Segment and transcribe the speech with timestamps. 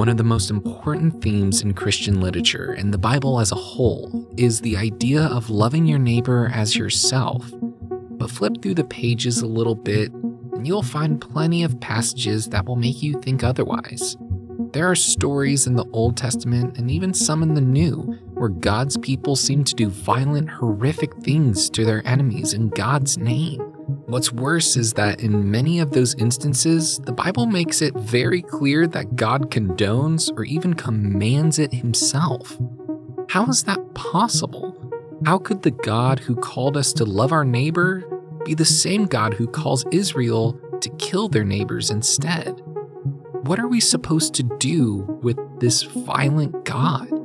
[0.00, 4.26] One of the most important themes in Christian literature and the Bible as a whole
[4.38, 7.52] is the idea of loving your neighbor as yourself.
[7.52, 12.64] But flip through the pages a little bit, and you'll find plenty of passages that
[12.64, 14.16] will make you think otherwise.
[14.72, 18.96] There are stories in the Old Testament and even some in the New where God's
[18.96, 23.69] people seem to do violent, horrific things to their enemies in God's name.
[24.10, 28.88] What's worse is that in many of those instances, the Bible makes it very clear
[28.88, 32.58] that God condones or even commands it himself.
[33.28, 34.76] How is that possible?
[35.24, 38.02] How could the God who called us to love our neighbor
[38.44, 42.60] be the same God who calls Israel to kill their neighbors instead?
[43.42, 47.19] What are we supposed to do with this violent God?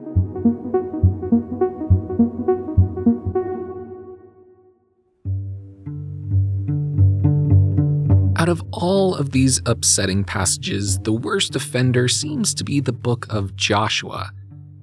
[8.46, 13.26] Out of all of these upsetting passages, the worst offender seems to be the book
[13.28, 14.32] of Joshua.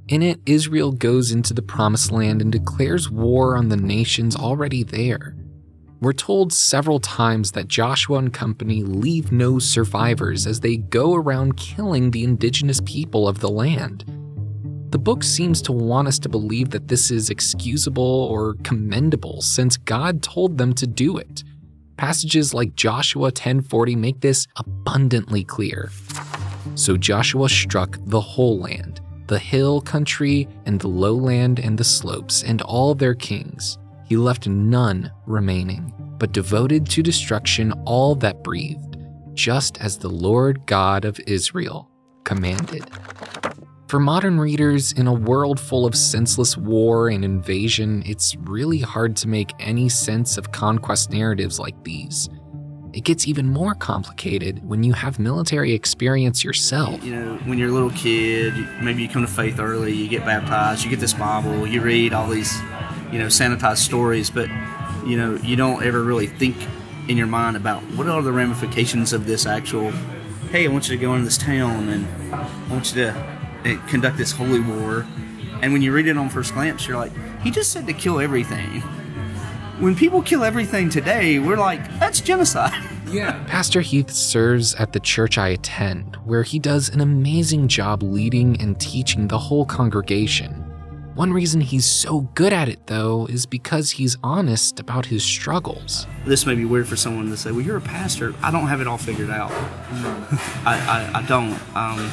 [0.09, 4.83] In it, Israel goes into the Promised Land and declares war on the nations already
[4.83, 5.37] there.
[6.01, 11.57] We're told several times that Joshua and company leave no survivors as they go around
[11.57, 14.05] killing the indigenous people of the land.
[14.91, 19.77] The book seems to want us to believe that this is excusable or commendable since
[19.77, 21.45] God told them to do it.
[22.03, 25.92] Passages like Joshua 10:40 make this abundantly clear.
[26.75, 32.42] So Joshua struck the whole land, the hill country and the lowland and the slopes
[32.42, 33.78] and all their kings.
[34.05, 38.97] He left none remaining, but devoted to destruction all that breathed,
[39.34, 41.89] just as the Lord God of Israel
[42.25, 42.84] commanded.
[43.93, 49.17] For modern readers, in a world full of senseless war and invasion, it's really hard
[49.17, 52.31] to make any sense of conquest narratives like these.
[52.95, 57.05] It gets even more complicated when you have military experience yourself.
[57.05, 60.25] You know, when you're a little kid, maybe you come to faith early, you get
[60.25, 62.59] baptized, you get this Bible, you read all these,
[63.13, 64.48] you know, sanitized stories, but,
[65.05, 66.57] you know, you don't ever really think
[67.09, 69.91] in your mind about what are the ramifications of this actual,
[70.51, 73.42] hey, I want you to go into this town and I want you to
[73.89, 75.06] conduct this holy war.
[75.62, 78.20] And when you read it on first glance, you're like, he just said to kill
[78.20, 78.80] everything.
[79.80, 82.89] When people kill everything today, we're like, that's genocide.
[83.12, 83.45] Yeah.
[83.46, 88.58] Pastor Heath serves at the church I attend, where he does an amazing job leading
[88.58, 90.64] and teaching the whole congregation.
[91.14, 96.06] One reason he's so good at it, though, is because he's honest about his struggles.
[96.24, 98.34] This may be weird for someone to say, Well, you're a pastor.
[98.42, 99.50] I don't have it all figured out.
[100.64, 101.52] I, I, I, don't.
[101.77, 102.11] Um,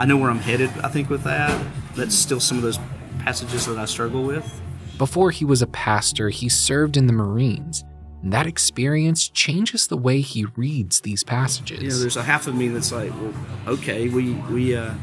[0.00, 1.62] I know where I'm headed, I think, with that.
[1.94, 2.78] That's still some of those
[3.18, 4.62] passages that I struggle with.
[4.96, 7.84] Before he was a pastor, he served in the Marines.
[8.22, 11.82] And that experience changes the way he reads these passages.
[11.82, 13.34] You know, there's a half of me that's like, well,
[13.66, 14.94] okay, we, we, uh,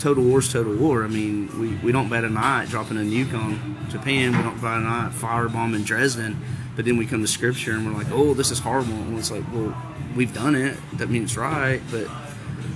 [0.00, 1.04] total war's total war.
[1.04, 4.34] I mean, we, we don't bat an eye at dropping a nuke on Japan.
[4.34, 6.40] We don't bat an eye at firebomb in Dresden.
[6.74, 8.94] But then we come to scripture and we're like, oh, this is horrible.
[8.94, 9.76] And it's like, well,
[10.16, 10.78] we've done it.
[10.94, 11.82] That means right.
[11.90, 12.08] But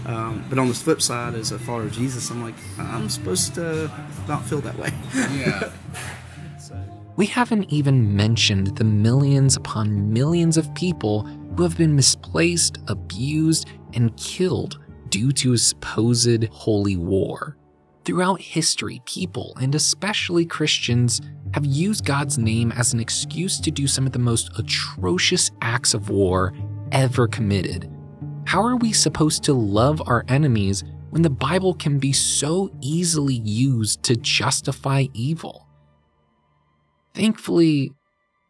[0.07, 3.55] um, but on the flip side, as a follower of Jesus, I'm like, I'm supposed
[3.55, 3.91] to
[4.29, 4.93] not feel that way.
[5.15, 5.71] Yeah.
[6.61, 6.81] so.
[7.17, 11.23] We haven't even mentioned the millions upon millions of people
[11.57, 17.57] who have been misplaced, abused, and killed due to a supposed holy war.
[18.05, 21.21] Throughout history, people, and especially Christians,
[21.55, 25.95] have used God's name as an excuse to do some of the most atrocious acts
[25.95, 26.53] of war
[26.93, 27.91] ever committed
[28.47, 33.35] how are we supposed to love our enemies when the Bible can be so easily
[33.35, 35.67] used to justify evil?
[37.13, 37.93] Thankfully,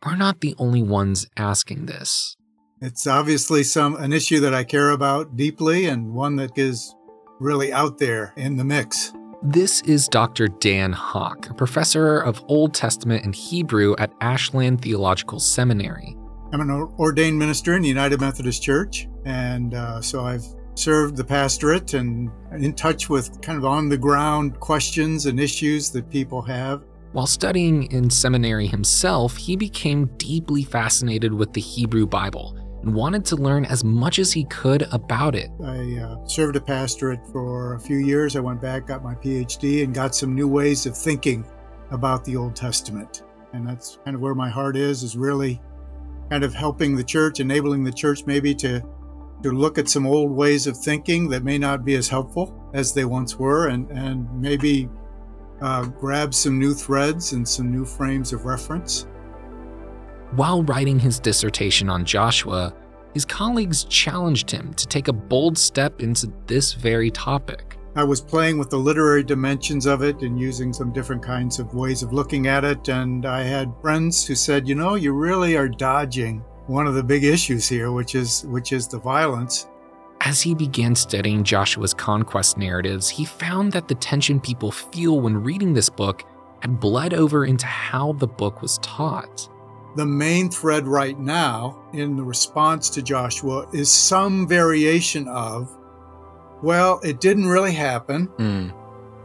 [0.05, 2.37] we're not the only ones asking this.
[2.83, 6.95] It's obviously some an issue that I care about deeply and one that is
[7.41, 9.15] really out there in the mix.
[9.43, 10.49] This is Dr.
[10.49, 16.17] Dan Hawk, a professor of Old Testament and Hebrew at Ashland Theological Seminary.
[16.53, 21.25] I'm an ordained minister in the United Methodist Church, and uh, so I've served the
[21.25, 26.41] pastorate and in touch with kind of on the ground questions and issues that people
[26.43, 26.85] have.
[27.13, 33.25] While studying in seminary himself, he became deeply fascinated with the Hebrew Bible and wanted
[33.27, 35.51] to learn as much as he could about it.
[35.65, 38.37] I uh, served a pastorate for a few years.
[38.37, 41.45] I went back, got my PhD, and got some new ways of thinking
[41.91, 43.23] about the Old Testament.
[43.55, 45.61] And that's kind of where my heart is, is really
[46.31, 48.83] kind of helping the church, enabling the church maybe to
[49.51, 52.93] to look at some old ways of thinking that may not be as helpful as
[52.93, 54.89] they once were, and and maybe
[55.61, 59.07] uh, grab some new threads and some new frames of reference.
[60.33, 62.75] While writing his dissertation on Joshua,
[63.15, 67.79] his colleagues challenged him to take a bold step into this very topic.
[67.95, 71.73] I was playing with the literary dimensions of it and using some different kinds of
[71.73, 72.89] ways of looking at it.
[72.89, 77.03] And I had friends who said, you know, you really are dodging one of the
[77.03, 79.69] big issues here, which is which is the violence.
[80.23, 85.43] As he began studying Joshua's conquest narratives, he found that the tension people feel when
[85.43, 86.25] reading this book
[86.61, 89.49] had bled over into how the book was taught.
[89.95, 95.77] The main thread right now in the response to Joshua is some variation of
[96.63, 98.29] well, it didn't really happen.
[98.39, 98.73] Mm.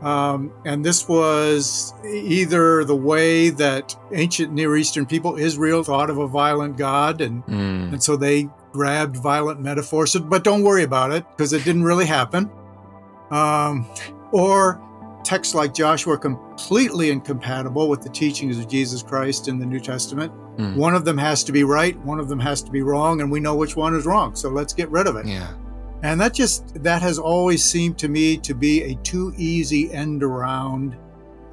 [0.01, 6.17] Um, and this was either the way that ancient Near Eastern people, Israel, thought of
[6.17, 7.93] a violent God, and, Mm.
[7.93, 10.15] and so they grabbed violent metaphors.
[10.15, 12.49] But don't worry about it because it didn't really happen.
[13.29, 13.85] Um,
[14.31, 14.81] or
[15.23, 19.79] texts like Joshua are completely incompatible with the teachings of Jesus Christ in the New
[19.79, 20.31] Testament.
[20.57, 20.75] Mm.
[20.77, 23.31] One of them has to be right, one of them has to be wrong, and
[23.31, 24.35] we know which one is wrong.
[24.35, 25.25] So let's get rid of it.
[25.27, 25.51] Yeah.
[26.03, 30.23] And that just that has always seemed to me to be a too easy end
[30.23, 30.97] around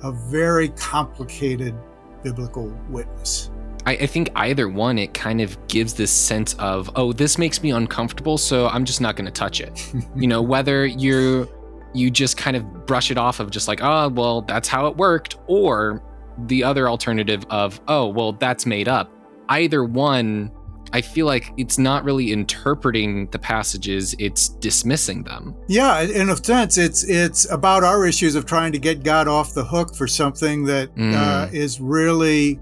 [0.02, 1.74] a very complicated
[2.22, 3.50] biblical witness.
[3.86, 7.62] I, I think either one, it kind of gives this sense of, oh, this makes
[7.62, 9.92] me uncomfortable, so I'm just not going to touch it.
[10.16, 11.48] you know, whether you're
[11.94, 14.96] you just kind of brush it off of just like, oh, well, that's how it
[14.96, 16.02] worked, or
[16.46, 19.10] the other alternative of, oh, well, that's made up.
[19.48, 20.50] Either one,
[20.92, 25.54] I feel like it's not really interpreting the passages; it's dismissing them.
[25.68, 29.54] Yeah, in a sense, it's it's about our issues of trying to get God off
[29.54, 31.14] the hook for something that Mm.
[31.14, 32.58] uh, is really,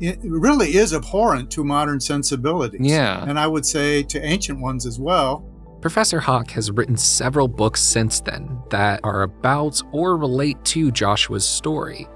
[0.00, 2.80] it really is abhorrent to modern sensibilities.
[2.82, 3.24] Yeah.
[3.28, 5.44] and I would say to ancient ones as well.
[5.80, 11.46] Professor Hawk has written several books since then that are about or relate to Joshua's
[11.46, 12.08] story.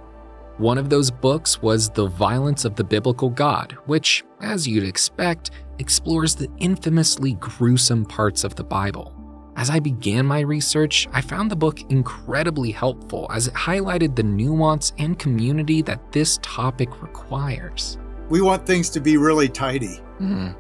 [0.63, 5.51] One of those books was The Violence of the Biblical God, which, as you'd expect,
[5.81, 9.13] explores the infamously gruesome parts of the Bible.
[9.57, 14.23] As I began my research, I found the book incredibly helpful as it highlighted the
[14.23, 17.99] nuance and community that this topic requires.
[18.29, 20.51] We want things to be really tidy, Hmm.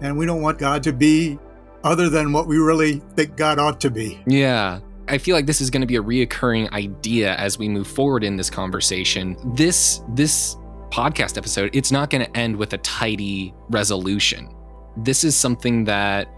[0.00, 1.36] and we don't want God to be
[1.82, 4.22] other than what we really think God ought to be.
[4.24, 4.78] Yeah.
[5.10, 8.24] I feel like this is going to be a reoccurring idea as we move forward
[8.24, 9.36] in this conversation.
[9.54, 10.56] This this
[10.90, 14.54] podcast episode, it's not going to end with a tidy resolution.
[14.98, 16.28] This is something that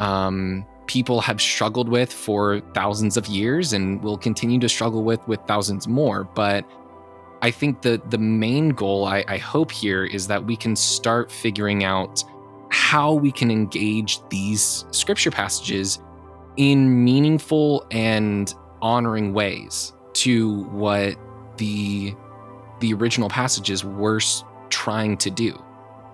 [0.00, 5.26] um, people have struggled with for thousands of years and will continue to struggle with
[5.28, 6.24] with thousands more.
[6.24, 6.64] But
[7.42, 11.30] I think the the main goal I, I hope here is that we can start
[11.30, 12.24] figuring out
[12.70, 16.00] how we can engage these scripture passages
[16.56, 21.16] in meaningful and honoring ways to what
[21.56, 22.14] the
[22.80, 24.20] the original passages were
[24.68, 25.62] trying to do.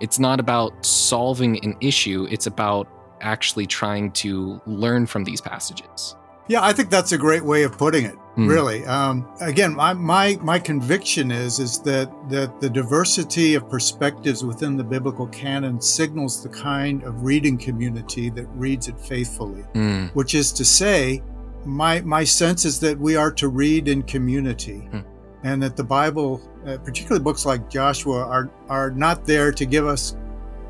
[0.00, 2.88] It's not about solving an issue, it's about
[3.20, 6.16] actually trying to learn from these passages.
[6.48, 8.16] Yeah, I think that's a great way of putting it.
[8.34, 8.48] Hmm.
[8.48, 8.84] Really.
[8.86, 14.76] Um, again, my, my my conviction is is that that the diversity of perspectives within
[14.78, 19.64] the biblical canon signals the kind of reading community that reads it faithfully.
[19.74, 21.22] Mm, Which is to say,
[21.66, 25.00] my my sense is that we are to read in community, Hmm.
[25.44, 29.86] and that the Bible, uh, particularly books like Joshua, are are not there to give
[29.86, 30.16] us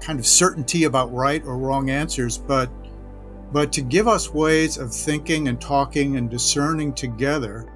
[0.01, 2.69] kind of certainty about right or wrong answers, but
[3.53, 7.67] but to give us ways of thinking and talking and discerning together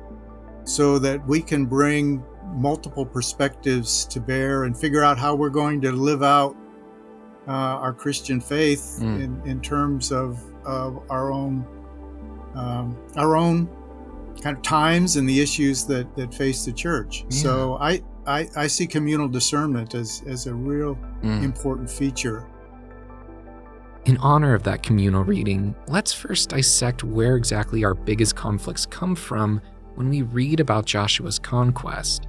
[0.64, 5.80] so that we can bring multiple perspectives to bear and figure out how we're going
[5.82, 6.56] to live out
[7.46, 9.22] uh, our Christian faith Mm.
[9.22, 11.64] in, in terms of, of our own
[12.54, 13.68] um, our own
[14.40, 17.24] kind of times and the issues that, that face the church.
[17.28, 21.42] So I, I I see communal discernment as, as a real mm.
[21.44, 22.46] important feature
[24.06, 29.16] In honor of that communal reading, let's first dissect where exactly our biggest conflicts come
[29.16, 29.60] from
[29.96, 32.28] when we read about Joshua's conquest.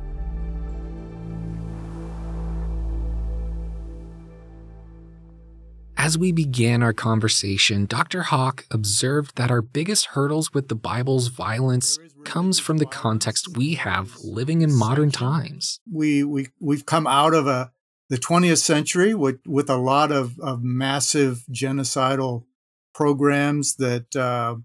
[5.97, 8.23] As we began our conversation, Dr.
[8.23, 13.75] Hawk observed that our biggest hurdles with the Bible's violence comes from the context we
[13.75, 15.79] have living in modern times.
[15.91, 17.71] we we we've come out of a
[18.09, 22.45] the 20th century with with a lot of, of massive genocidal
[22.93, 24.55] programs that uh,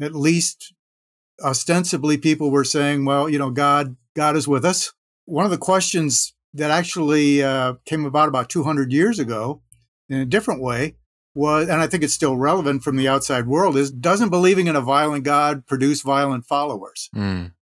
[0.00, 0.74] at least
[1.42, 4.92] ostensibly people were saying, well, you know, God God is with us.
[5.24, 9.62] One of the questions that actually uh, came about about 200 years ago
[10.08, 10.96] in a different way
[11.34, 14.74] was, and I think it's still relevant from the outside world, is doesn't believing in
[14.74, 17.10] a violent God produce violent followers?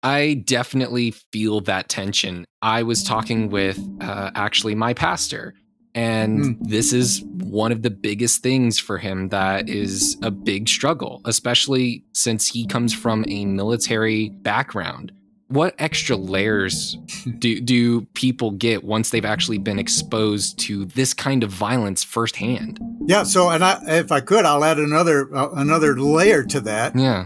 [0.03, 2.45] I definitely feel that tension.
[2.61, 5.53] I was talking with uh, actually my pastor,
[5.93, 6.69] And Mm.
[6.69, 12.05] this is one of the biggest things for him that is a big struggle, especially
[12.13, 15.11] since he comes from a military background.
[15.49, 16.97] What extra layers
[17.39, 22.79] do, do people get once they've actually been exposed to this kind of violence firsthand?
[23.05, 23.23] Yeah.
[23.23, 26.95] So, and I, if I could, I'll add another uh, another layer to that.
[26.95, 27.25] Yeah.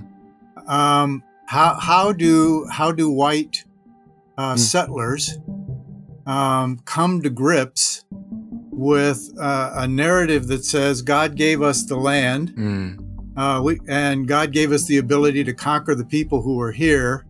[0.67, 3.63] Um, how how do how do white
[4.37, 4.59] uh, Mm.
[4.59, 5.37] settlers
[6.25, 8.03] um, come to grips
[8.71, 12.97] with uh, a narrative that says God gave us the land, Mm.
[13.37, 17.25] uh, we, and God gave us the ability to conquer the people who were here,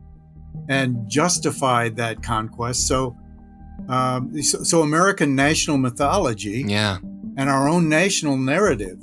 [0.70, 2.88] and justified that conquest.
[2.88, 3.16] So,
[3.90, 6.98] um, so, so American national mythology Yeah.
[7.38, 8.98] and our own national narrative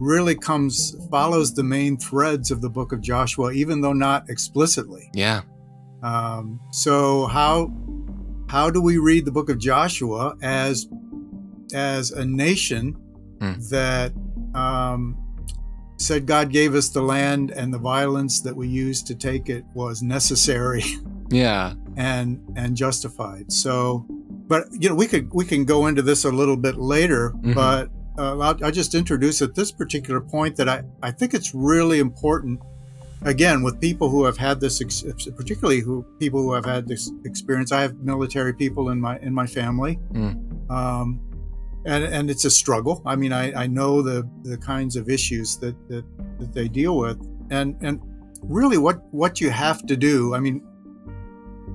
[0.00, 5.10] really comes follows the main threads of the book of Joshua, even though not explicitly.
[5.14, 5.42] Yeah.
[6.02, 7.72] Um, so how
[8.48, 10.88] how do we read the book of Joshua as
[11.74, 12.96] as a nation
[13.40, 13.52] Hmm.
[13.70, 14.12] that
[14.54, 15.14] um,
[15.98, 19.62] said God gave us the land and the violence that we used to take it
[19.74, 20.82] was necessary
[21.30, 21.74] Yeah.
[21.96, 23.52] and and justified.
[23.52, 24.06] So,
[24.48, 27.54] but you know, we could we can go into this a little bit later, Mhm.
[27.54, 31.54] but uh, I'll, I'll just introduce at this particular point that I I think it's
[31.54, 32.60] really important.
[33.22, 35.02] Again, with people who have had this, ex-
[35.36, 37.72] particularly who people who have had this experience.
[37.72, 40.70] I have military people in my in my family, Mm.
[40.70, 41.20] um,
[41.86, 43.02] and and it's a struggle.
[43.06, 46.04] I mean, I, I know the the kinds of issues that, that
[46.38, 47.18] that they deal with,
[47.50, 48.00] and and
[48.42, 50.34] really what what you have to do.
[50.34, 50.60] I mean,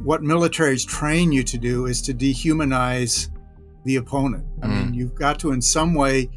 [0.04, 3.30] what militaries train you to do is to dehumanize
[3.84, 4.46] the opponent.
[4.62, 4.96] I mean, mm.
[4.96, 6.30] you've got to, in some way,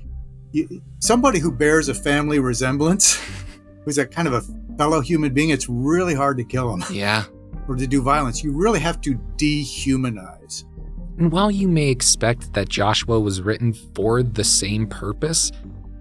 [0.53, 3.21] you, somebody who bears a family resemblance,
[3.85, 4.43] who's a kind of a
[4.77, 7.25] fellow human being, it's really hard to kill them Yeah.
[7.69, 8.43] or to do violence.
[8.43, 10.65] You really have to dehumanize.
[11.19, 15.53] And while you may expect that Joshua was written for the same purpose,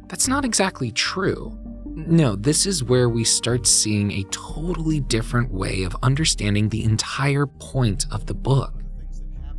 [0.08, 1.58] that's not exactly true.
[1.96, 7.46] No, this is where we start seeing a totally different way of understanding the entire
[7.46, 8.74] point of the book.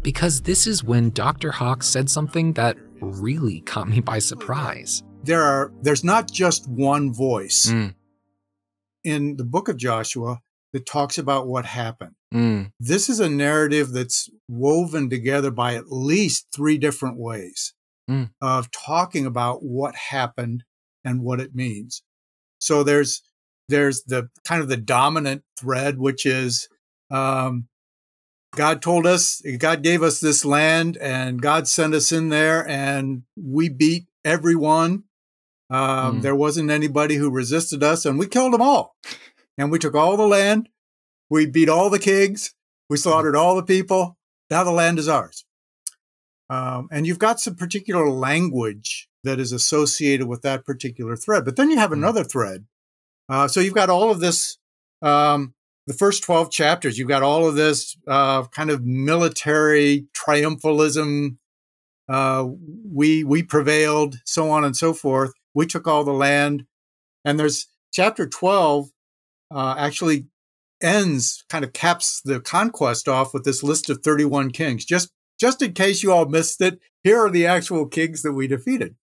[0.04, 1.50] Because this is when Dr.
[1.50, 5.02] Hawk said something that really caught me by surprise.
[5.24, 7.94] There are there's not just one voice Mm,
[9.02, 10.40] in the book of Joshua
[10.74, 12.14] that talks about what happened.
[12.34, 17.72] mm, This is a narrative that's woven together by at least three different ways
[18.10, 18.30] Mm.
[18.42, 20.64] of talking about what happened
[21.02, 22.02] and what it means.
[22.58, 23.22] So there's
[23.70, 26.68] there's the kind of the dominant thread, which is
[27.10, 27.68] um,
[28.56, 33.22] God told us, God gave us this land, and God sent us in there, and
[33.36, 35.04] we beat everyone.
[35.70, 36.22] Um, Mm.
[36.22, 38.96] There wasn't anybody who resisted us, and we killed them all.
[39.58, 40.68] And we took all the land.
[41.30, 42.54] We beat all the kings.
[42.90, 44.18] We slaughtered all the people.
[44.50, 45.44] Now the land is ours.
[46.50, 51.44] Um, and you've got some particular language that is associated with that particular thread.
[51.44, 51.94] But then you have Mm.
[51.94, 52.66] another thread.
[53.28, 54.58] Uh, so you've got all of this,
[55.00, 55.54] um,
[55.86, 61.36] the first 12 chapters, you've got all of this uh, kind of military triumphalism.
[62.08, 62.48] Uh,
[62.90, 65.32] we, we prevailed, so on and so forth.
[65.54, 66.66] We took all the land.
[67.24, 68.90] And there's chapter 12
[69.54, 70.26] uh, actually
[70.82, 74.84] ends, kind of caps the conquest off with this list of 31 kings.
[74.84, 75.10] Just
[75.40, 78.94] just in case you all missed it, here are the actual kings that we defeated.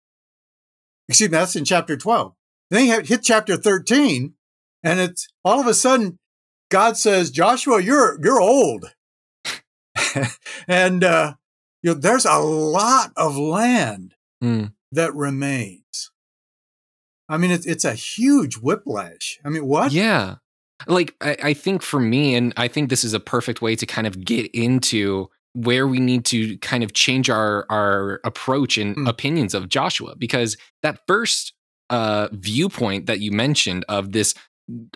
[1.10, 2.34] Excuse me, that's in chapter 12.
[2.70, 4.34] Then you hit chapter 13,
[4.82, 6.20] and it's all of a sudden
[6.72, 8.92] God says, Joshua, you're you're old.
[10.68, 11.34] and uh,
[11.84, 14.72] you know, there's a lot of land mm.
[14.92, 16.12] that remains.
[17.30, 19.40] I mean, it's it's a huge whiplash.
[19.46, 19.92] I mean, what?
[19.92, 20.36] Yeah.
[20.88, 23.86] Like, I, I think for me, and I think this is a perfect way to
[23.86, 28.96] kind of get into where we need to kind of change our our approach and
[28.96, 29.10] Mm.
[29.10, 31.54] opinions of Joshua because that first
[31.90, 34.34] uh viewpoint that you mentioned of this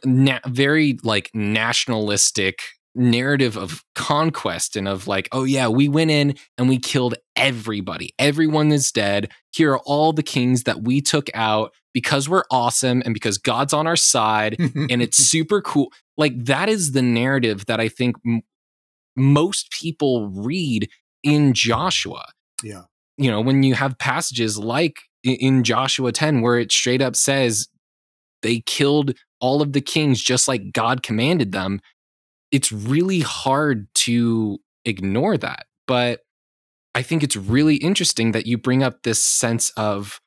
[0.03, 2.59] na- very like nationalistic
[2.97, 8.13] narrative of conquest and of like oh yeah we went in and we killed everybody
[8.17, 13.01] everyone is dead here are all the kings that we took out because we're awesome
[13.05, 15.93] and because God's on our side and it's super cool.
[16.17, 18.41] Like that is the narrative that I think m-
[19.15, 20.89] most people read
[21.23, 22.25] in Joshua.
[22.61, 22.81] Yeah.
[23.17, 27.69] You know, when you have passages like in Joshua 10 where it straight up says
[28.45, 31.81] they killed all of the kings just like God commanded them,
[32.51, 35.65] it's really hard to ignore that.
[35.87, 36.19] But
[36.93, 40.21] I think it's really interesting that you bring up this sense of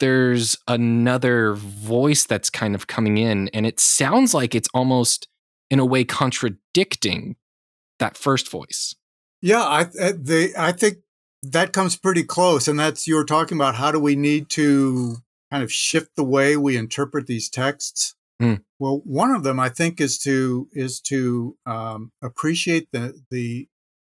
[0.00, 5.28] there's another voice that's kind of coming in, and it sounds like it's almost
[5.70, 7.36] in a way contradicting
[8.00, 8.96] that first voice.
[9.40, 10.98] Yeah, I I- they I think
[11.44, 12.66] that comes pretty close.
[12.66, 15.18] And that's you were talking about how do we need to
[15.52, 18.14] kind of shift the way we interpret these texts.
[18.40, 18.62] Mm.
[18.78, 23.68] Well, one of them I think is to is to um, appreciate the the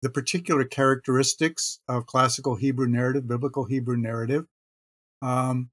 [0.00, 4.46] the particular characteristics of classical Hebrew narrative, biblical Hebrew narrative.
[5.22, 5.70] Um,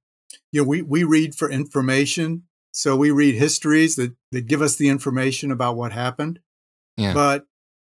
[0.51, 4.77] you know, we we read for information, so we read histories that that give us
[4.77, 6.39] the information about what happened.
[6.98, 7.13] Yeah.
[7.13, 7.46] But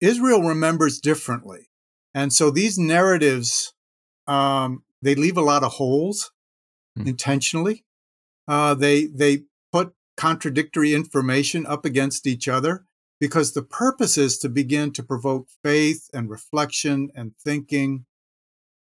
[0.01, 1.69] Israel remembers differently.
[2.15, 3.75] And so these narratives,
[4.27, 6.31] um, they leave a lot of holes
[6.97, 7.09] Hmm.
[7.09, 7.85] intentionally.
[8.49, 12.85] Uh, they, they put contradictory information up against each other
[13.21, 18.05] because the purpose is to begin to provoke faith and reflection and thinking.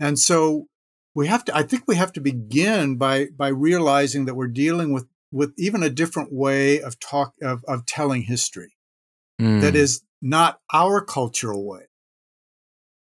[0.01, 0.67] And so
[1.15, 4.93] we have to, I think we have to begin by, by realizing that we're dealing
[4.93, 8.75] with, with even a different way of talk, of, of telling history
[9.41, 9.63] Mm.
[9.63, 11.89] that is not our cultural way,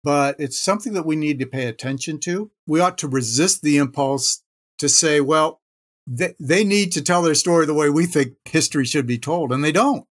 [0.04, 2.52] but it's something that we need to pay attention to.
[2.66, 4.42] We ought to resist the impulse
[4.80, 5.60] to say, well,
[6.06, 9.52] they, they need to tell their story the way we think history should be told,
[9.52, 10.06] and they don't.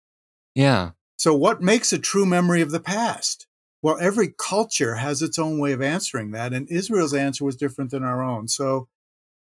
[0.53, 0.91] yeah.
[1.17, 3.48] So, what makes a true memory of the past?
[3.81, 7.91] Well, every culture has its own way of answering that, and Israel's answer was different
[7.91, 8.48] than our own.
[8.50, 8.89] So,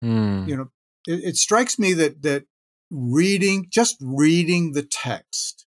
[0.03, 0.47] Mm.
[0.49, 0.69] you know,
[1.09, 2.45] it, it strikes me that that
[2.91, 5.67] reading, just reading the text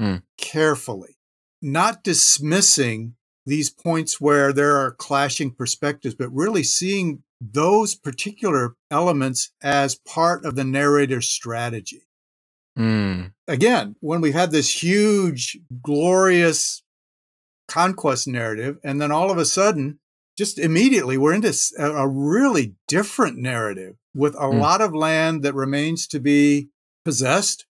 [0.00, 0.22] Mm.
[0.36, 1.16] carefully,
[1.62, 3.14] not dismissing
[3.46, 10.44] these points where there are clashing perspectives, but really seeing those particular elements as part
[10.44, 12.02] of the narrator's strategy.
[12.78, 13.32] Mm.
[13.46, 16.82] Again, when we've had this huge, glorious
[17.68, 19.98] conquest narrative, and then all of a sudden,
[20.36, 24.60] just immediately, we're into a really different narrative with a Mm.
[24.60, 26.68] lot of land that remains to be
[27.04, 27.66] possessed.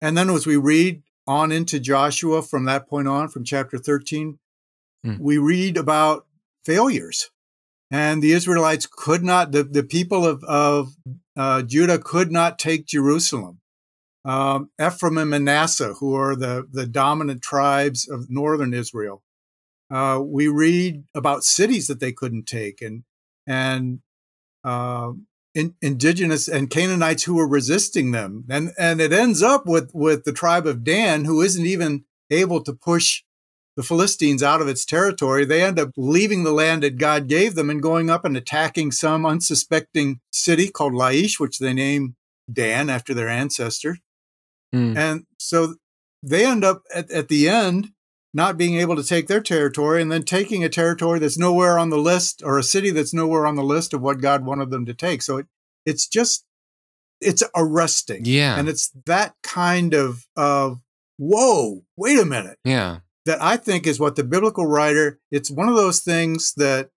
[0.00, 4.38] And then as we read on into Joshua from that point on, from chapter 13,
[5.04, 5.18] Mm.
[5.20, 6.26] we read about
[6.64, 7.30] failures.
[7.90, 10.94] And the Israelites could not, the, the people of, of
[11.36, 13.60] uh, Judah could not take Jerusalem.
[14.24, 19.22] Um, Ephraim and Manasseh, who are the, the dominant tribes of northern Israel,
[19.90, 23.04] uh, we read about cities that they couldn't take and
[23.46, 24.00] and
[24.64, 25.12] uh,
[25.54, 30.24] in, indigenous and Canaanites who were resisting them, and and it ends up with with
[30.24, 33.22] the tribe of Dan, who isn't even able to push
[33.76, 35.44] the Philistines out of its territory.
[35.44, 38.92] They end up leaving the land that God gave them and going up and attacking
[38.92, 42.16] some unsuspecting city called Laish, which they name
[42.50, 43.98] Dan after their ancestor.
[44.74, 44.96] Mm.
[44.96, 45.74] And so
[46.22, 47.92] they end up at, at the end
[48.32, 51.90] not being able to take their territory and then taking a territory that's nowhere on
[51.90, 54.84] the list or a city that's nowhere on the list of what God wanted them
[54.86, 55.22] to take.
[55.22, 55.46] So it,
[55.86, 56.44] it's just,
[57.20, 58.22] it's arresting.
[58.24, 58.58] Yeah.
[58.58, 60.80] And it's that kind of, of,
[61.16, 62.98] whoa, wait a minute, yeah.
[63.26, 66.90] That I think is what the biblical writer, it's one of those things that,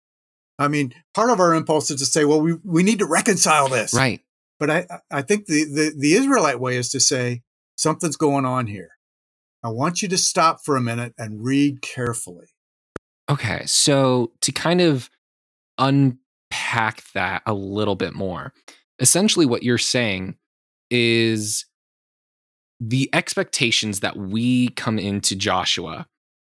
[0.58, 3.68] I mean, part of our impulse is to say, well, we, we need to reconcile
[3.68, 3.92] this.
[3.94, 4.20] Right.
[4.60, 7.42] But I, I think the, the, the Israelite way is to say,
[7.76, 8.90] something's going on here.
[9.64, 12.48] I want you to stop for a minute and read carefully.
[13.30, 13.62] Okay.
[13.66, 15.10] So to kind of
[15.78, 18.52] unpack that a little bit more,
[18.98, 20.36] essentially what you're saying
[20.90, 21.66] is
[22.80, 26.06] the expectations that we come into Joshua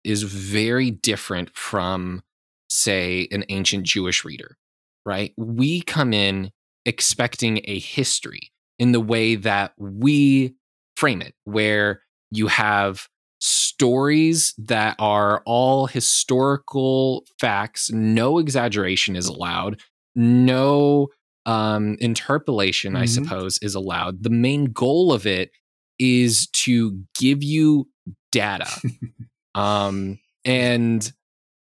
[0.08, 2.24] is very different from,
[2.70, 4.58] say, an ancient Jewish reader,
[5.06, 5.34] right?
[5.38, 6.52] We come in
[6.86, 10.56] expecting a history in the way that we
[10.96, 13.08] frame it, where you have
[13.40, 19.82] stories that are all historical facts, no exaggeration is allowed,
[20.16, 21.08] no
[21.46, 23.10] um, interpolation, I Mhm.
[23.10, 24.24] suppose, is allowed.
[24.24, 25.52] The main goal of it
[26.00, 27.88] is to give you
[28.32, 28.68] data.
[29.58, 31.12] um, and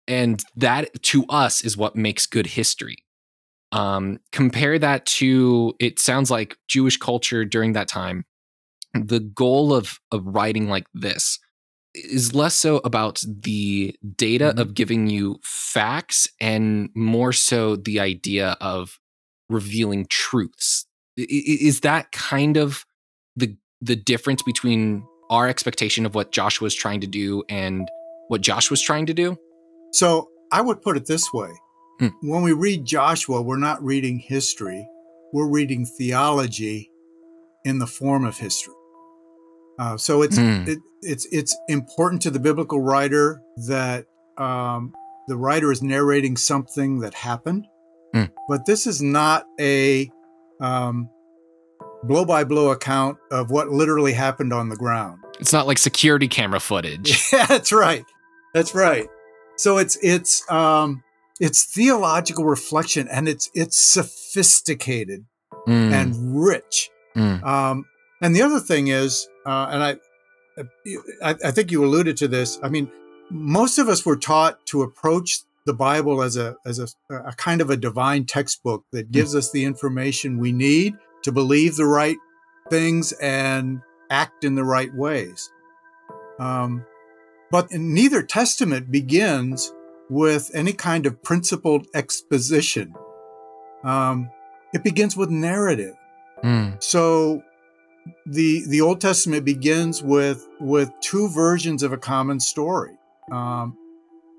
[0.09, 2.97] and that to us is what makes good history.
[3.73, 8.25] Um, compare that to it sounds like Jewish culture during that time.
[8.95, 11.39] The goal of of writing like this
[11.95, 14.61] is less so about the data Mhm.
[14.61, 18.99] of giving you facts and more so the idea of
[19.51, 20.87] revealing truths.
[21.17, 22.85] Is that kind of
[23.37, 27.89] the the difference between our expectation of what Joshua was trying to do and
[28.29, 29.37] what Josh was trying to do?
[29.93, 31.51] So I would put it this way
[31.99, 32.09] Hmm.
[32.23, 34.87] when we read Joshua, we're not reading history,
[35.33, 36.91] we're reading theology
[37.65, 38.75] in the form of history.
[39.79, 40.65] Uh, so it's Hmm.
[40.67, 44.05] it, it's it's important to the biblical writer that
[44.39, 44.93] um,
[45.29, 47.67] the writer is narrating something that happened,
[48.15, 48.25] Hmm.
[48.49, 50.11] but this is not a
[50.61, 51.09] um,
[52.05, 55.19] blow by blow account of what literally happened on the ground.
[55.43, 57.21] It's not like security camera footage.
[57.33, 58.05] Yeah, that's right.
[58.55, 59.09] That's right.
[59.57, 61.03] So it's it's um
[61.41, 65.25] it's theological reflection and it's it's sophisticated
[65.69, 66.91] Mm, and rich.
[67.17, 67.85] mm, Um,
[68.21, 69.97] and the other thing is, uh, and I,
[71.23, 72.59] I, I think you alluded to this.
[72.65, 72.91] I mean,
[73.31, 77.61] most of us were taught to approach the Bible as a as a, a kind
[77.61, 82.17] of a divine textbook that gives us the information we need to believe the right
[82.69, 83.81] things and
[84.13, 85.51] act in the right ways.
[86.39, 86.85] Um,
[87.51, 89.73] but neither testament begins
[90.09, 92.95] with any kind of principled exposition.
[93.85, 94.31] Um,
[94.73, 95.95] it begins with narrative.
[96.45, 97.43] mm, So
[98.27, 102.97] the the Old Testament begins with with two versions of a common story,
[103.31, 103.77] um,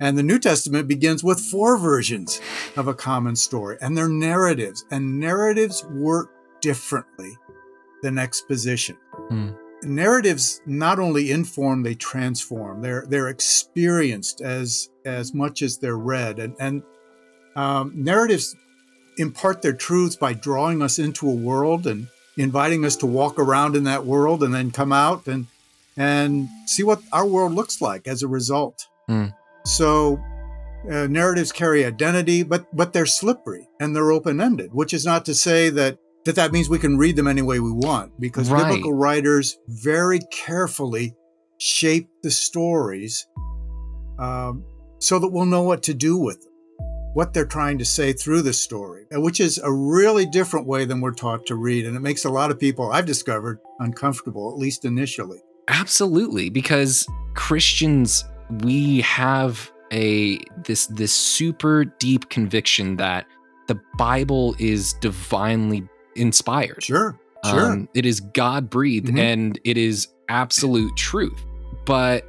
[0.01, 2.41] and the New Testament begins with four versions
[2.75, 6.29] of a common story, and they're narratives, and narratives work
[6.61, 7.31] differently
[8.01, 8.97] than exposition.
[9.29, 9.51] Hmm.
[9.85, 12.81] Narratives not only inform, they transform.
[12.81, 16.83] They're they're experienced as as much as they're read, and and
[17.55, 18.55] um, narratives
[19.17, 23.75] impart their truths by drawing us into a world and inviting us to walk around
[23.75, 25.47] in that world and then come out and
[25.95, 28.87] and see what our world looks like as a result.
[29.07, 29.27] Hmm.
[29.65, 30.19] So
[30.89, 35.25] uh, narratives carry identity, but but they're slippery and they're open ended, which is not
[35.25, 38.49] to say that that that means we can read them any way we want, because
[38.49, 38.63] Right.
[38.63, 41.15] biblical writers very carefully
[41.57, 43.25] shape the stories
[44.19, 44.63] um,
[44.99, 46.51] so that we'll know what to do with them,
[47.13, 51.01] what they're trying to say through the story, which is a really different way than
[51.01, 54.57] we're taught to read, and it makes a lot of people I've discovered uncomfortable, at
[54.57, 55.39] least initially.
[55.67, 58.25] absolutely, because Christians,
[58.61, 63.25] we have a this this super deep conviction that
[63.67, 66.83] the Bible is divinely inspired.
[66.83, 67.71] Sure, sure.
[67.71, 69.19] Um, it is God breathed Mhm.
[69.19, 71.39] and it is absolute truth.
[71.85, 72.25] But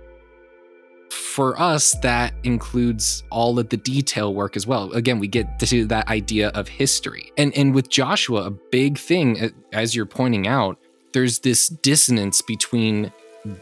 [1.10, 4.92] for us, that includes all of the detail work as well.
[4.92, 7.30] Again, we get to that idea of history.
[7.36, 10.78] And and with Joshua, a big thing, as you're pointing out,
[11.12, 13.12] there's this dissonance between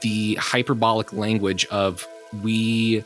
[0.01, 2.07] the hyperbolic language of
[2.43, 3.05] we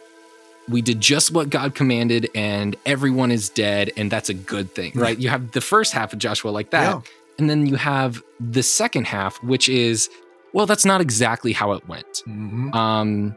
[0.69, 4.93] we did just what God commanded and everyone is dead and that's a good thing,
[4.95, 5.19] right?
[5.19, 6.83] You have the first half of Joshua like that.
[6.83, 7.01] Yeah.
[7.39, 10.09] And then you have the second half, which is,
[10.53, 12.23] well, that's not exactly how it went.
[12.27, 12.75] Mhm.
[12.75, 13.37] Um,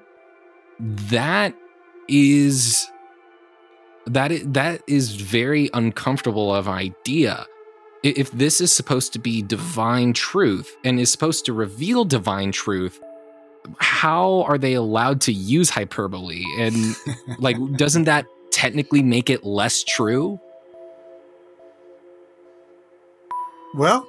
[0.80, 1.54] that
[2.08, 2.88] is
[4.08, 7.46] that is, that is very uncomfortable of idea.
[8.02, 13.00] If this is supposed to be divine truth and is supposed to reveal divine truth,
[13.78, 16.44] how are they allowed to use hyperbole?
[16.60, 16.96] And
[17.40, 20.40] like, doesn't that technically make it less true?
[23.76, 24.08] Well,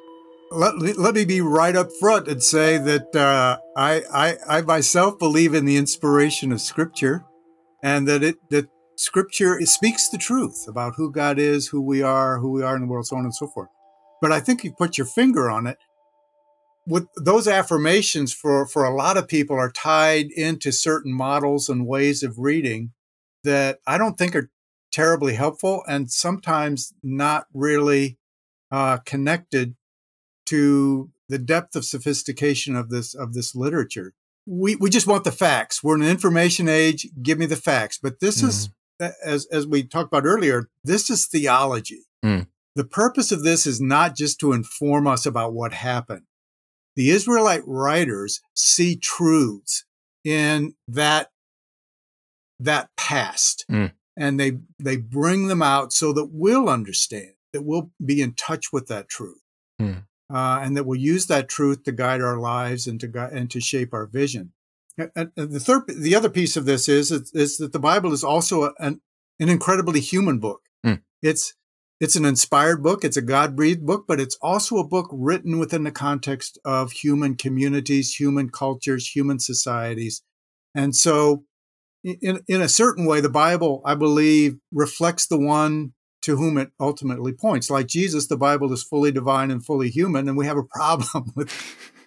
[0.50, 5.18] let, let me be right up front and say that uh, I, I I myself
[5.18, 7.24] believe in the inspiration of Scripture,
[7.82, 12.02] and that it that Scripture it speaks the truth about who God is, who we
[12.02, 13.68] are, who we are in the world, so on and so forth.
[14.20, 15.78] But I think you put your finger on it.
[16.90, 21.86] With those affirmations, for for a lot of people, are tied into certain models and
[21.86, 22.92] ways of reading
[23.44, 24.50] that I don't think are
[24.92, 28.18] terribly helpful, and sometimes not really
[28.70, 29.76] uh, connected
[30.46, 34.12] to the depth of sophistication of this of this literature.
[34.46, 35.82] We we just want the facts.
[35.82, 37.08] We're in an information age.
[37.22, 37.98] Give me the facts.
[38.02, 38.70] But this is
[39.24, 40.68] as as we talked about earlier.
[40.82, 42.06] This is theology.
[42.24, 42.48] Mm.
[42.74, 46.22] The purpose of this is not just to inform us about what happened.
[46.96, 49.84] The Israelite writers see truths
[50.24, 51.30] in that
[52.58, 53.92] that past, Mm.
[54.16, 58.72] and they they bring them out so that we'll understand that we'll be in touch
[58.72, 59.40] with that truth,
[59.80, 60.04] Mm.
[60.32, 63.50] uh, and that we'll use that truth to guide our lives and to guide, and
[63.50, 64.52] to shape our vision.
[64.98, 68.22] And, and- the third, the other piece of this is is that the Bible is
[68.24, 69.00] also a- an
[69.38, 70.62] an incredibly human book.
[70.84, 71.02] Mm.
[71.22, 71.54] It's
[72.00, 73.04] it's an inspired book.
[73.04, 76.92] It's a God breathed book, but it's also a book written within the context of
[76.92, 80.22] human communities, human cultures, human societies,
[80.74, 81.44] and so
[82.02, 86.70] in in a certain way, the Bible, I believe, reflects the one to whom it
[86.78, 87.70] ultimately points.
[87.70, 91.32] Like Jesus, the Bible is fully divine and fully human, and we have a problem
[91.36, 91.52] with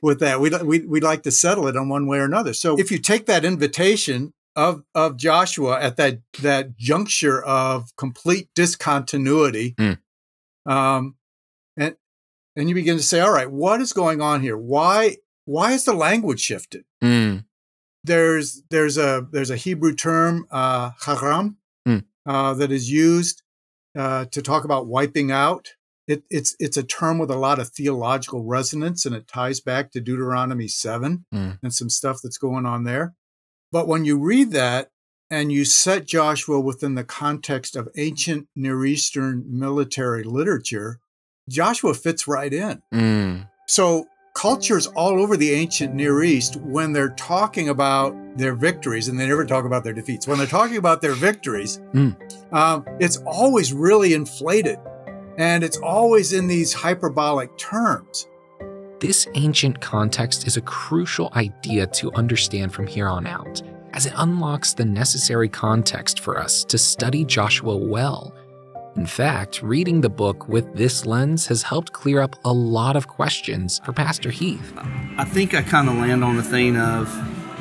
[0.02, 0.40] with that.
[0.40, 2.54] We we we'd like to settle it on one way or another.
[2.54, 8.50] So if you take that invitation of of Joshua at that that juncture of complete
[8.56, 9.98] discontinuity, Mm.
[10.66, 11.16] um,
[11.78, 11.96] and
[12.56, 14.58] and you begin to say, all right, what is going on here?
[14.58, 16.86] Why why is the language shifted?
[17.04, 17.46] Mm,
[18.04, 21.98] there's there's a there's a Hebrew term uh, herem Hmm.
[22.26, 23.42] uh, that is used
[23.98, 25.70] uh, to talk about wiping out.
[26.08, 29.92] It, it's it's a term with a lot of theological resonance, and it ties back
[29.92, 31.52] to Deuteronomy seven Hmm.
[31.64, 33.14] and some stuff that's going on there.
[33.74, 34.92] But when you read that
[35.32, 41.00] and you set Joshua within the context of ancient Near Eastern military literature,
[41.50, 42.84] Joshua fits right in.
[42.94, 43.50] Mm.
[43.68, 44.06] So,
[44.36, 49.28] cultures all over the ancient Near East, when they're talking about their victories, and they
[49.28, 52.16] never talk about their defeats, when they're talking about their victories, Mm.
[52.54, 54.78] um, it's always really inflated.
[55.40, 58.28] And it's always in these hyperbolic terms.
[59.04, 63.62] This ancient context is a crucial idea to understand from here on out,
[63.92, 68.34] as it unlocks the necessary context for us to study Joshua well.
[68.96, 73.10] In fact, reading the book with this lens has helped clear up a lot of
[73.10, 74.74] questions for Pastor Heath.
[75.18, 77.14] I think I kind of land on the thing of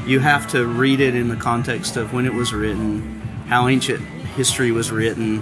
[0.07, 4.01] you have to read it in the context of when it was written, how ancient
[4.37, 5.41] history was written.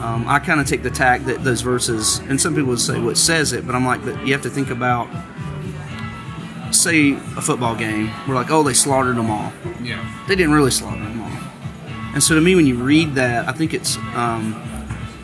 [0.00, 3.00] Um, I kind of take the tack that those verses, and some people would say
[3.00, 5.08] what says it, but I'm like, that you have to think about,
[6.72, 8.10] say, a football game.
[8.28, 9.52] We're like, oh, they slaughtered them all.
[9.82, 10.04] Yeah.
[10.28, 11.28] They didn't really slaughter them all.
[12.14, 14.54] And so to me, when you read that, I think it's um,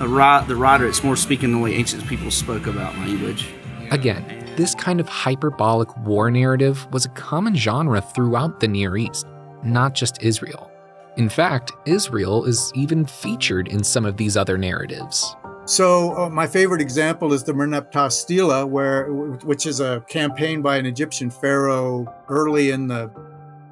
[0.01, 0.87] a ri- the writer.
[0.89, 3.49] It's more speaking the way ancient people spoke about language.
[3.91, 4.25] Again,
[4.57, 9.27] this kind of hyperbolic war narrative was a common genre throughout the Near East,
[9.63, 10.71] not just Israel.
[11.17, 15.37] In fact, Israel is even featured in some of these other narratives.
[15.67, 20.77] So, uh, my favorite example is the Merneptah Stela, where which is a campaign by
[20.77, 23.07] an Egyptian pharaoh early in the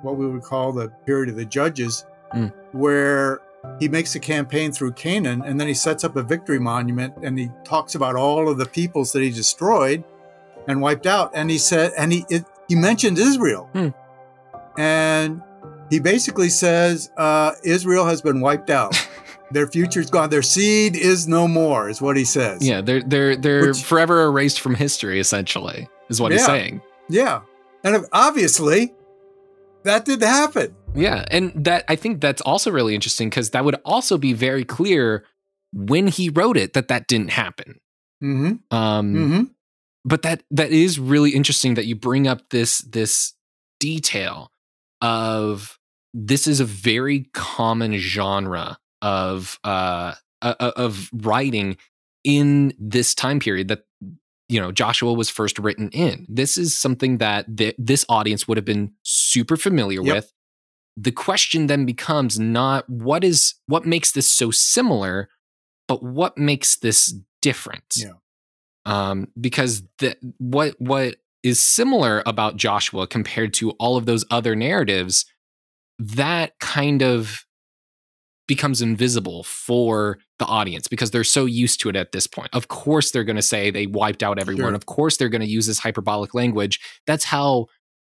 [0.02, 2.50] what we would call the period of the judges, Mm.
[2.72, 3.40] where
[3.78, 7.38] he makes a campaign through Canaan and then he sets up a victory monument and
[7.38, 10.02] he talks about all of the peoples that he destroyed
[10.66, 11.30] and wiped out.
[11.34, 13.88] And he said, and he it, he mentioned Israel, Hmm.
[14.78, 15.42] and
[15.92, 18.96] he basically says uh, Israel has been wiped out.
[19.50, 20.30] Their future's gone.
[20.30, 22.66] Their seed is no more, is what he says.
[22.66, 26.80] Yeah, they're they're they're Which- forever erased from history, essentially, is what he's saying.
[27.10, 27.42] Yeah.
[27.84, 28.94] And obviously,
[29.82, 30.74] that didn't happen.
[30.94, 34.64] Yeah, and that I think that's also really interesting because that would also be very
[34.64, 35.26] clear
[35.74, 37.80] when he wrote it that that didn't happen.
[38.24, 38.74] Mm-hmm.
[38.74, 39.42] Um, Mm-hmm.
[40.06, 43.34] but that that is really interesting that you bring up this this
[43.80, 44.50] detail
[45.02, 45.78] of
[46.14, 51.76] this is a very common genre of uh of writing
[52.24, 53.84] in this time period that
[54.48, 56.26] you know Joshua was first written in.
[56.28, 60.14] This is something that th- this audience would have been super familiar Yep.
[60.14, 60.32] with.
[60.96, 65.28] The question then becomes not what is what makes this so similar,
[65.88, 68.12] but what makes this different Yeah.
[68.84, 74.54] um, because the, what what is similar about Joshua compared to all of those other
[74.54, 75.24] narratives,
[75.98, 77.44] that kind of
[78.48, 82.50] becomes invisible for the audience because they're so used to it at this point.
[82.52, 84.70] Of course, they're going to say they wiped out everyone.
[84.70, 84.74] Sure.
[84.74, 86.80] Of course, they're going to use this hyperbolic language.
[87.06, 87.66] That's how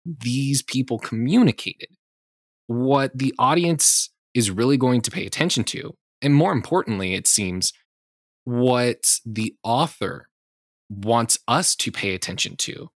[0.05, 1.89] these people communicated.
[2.67, 7.73] What the audience is really going to pay attention to, and more importantly, it seems,
[8.45, 10.29] what the author
[10.89, 12.89] wants us to pay attention to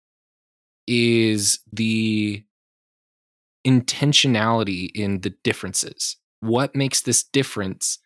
[0.87, 2.43] is the
[3.65, 6.17] intentionality in the differences.
[6.39, 7.99] What makes this difference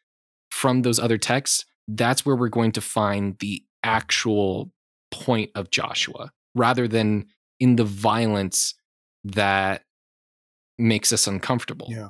[0.49, 1.65] from those other texts?
[1.87, 4.71] That's where we're going to find the actual
[5.11, 7.27] point of Joshua rather than
[7.59, 8.75] in the violence
[9.23, 9.83] that
[10.77, 11.87] makes us uncomfortable.
[11.89, 12.09] Yeah.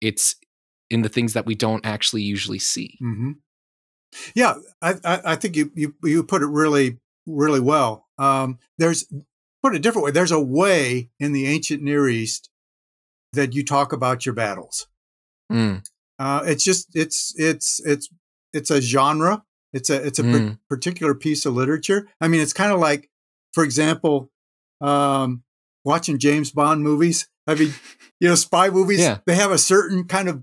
[0.00, 0.34] It's
[0.90, 2.98] in the things that we don't actually usually see.
[3.02, 3.32] Mm-hmm.
[4.34, 8.08] Yeah, I, I, I think you, you you put it really really well.
[8.18, 9.04] Um, there's
[9.62, 10.10] put it a different way.
[10.10, 12.49] There's a way in the ancient Near East
[13.32, 14.86] that you talk about your battles.
[15.52, 15.82] Mm,
[16.18, 18.08] Uh, it's just it's it's it's
[18.52, 19.42] it's a genre.
[19.72, 20.58] It's a it's a Mm.
[20.68, 22.08] particular piece of literature.
[22.20, 23.08] I mean, it's kind of like,
[23.54, 24.30] for example,
[24.80, 25.42] um,
[25.84, 27.28] watching James Bond movies.
[27.46, 27.72] I mean,
[28.20, 29.00] you know, spy movies.
[29.00, 29.18] Yeah.
[29.26, 30.42] They have a certain kind of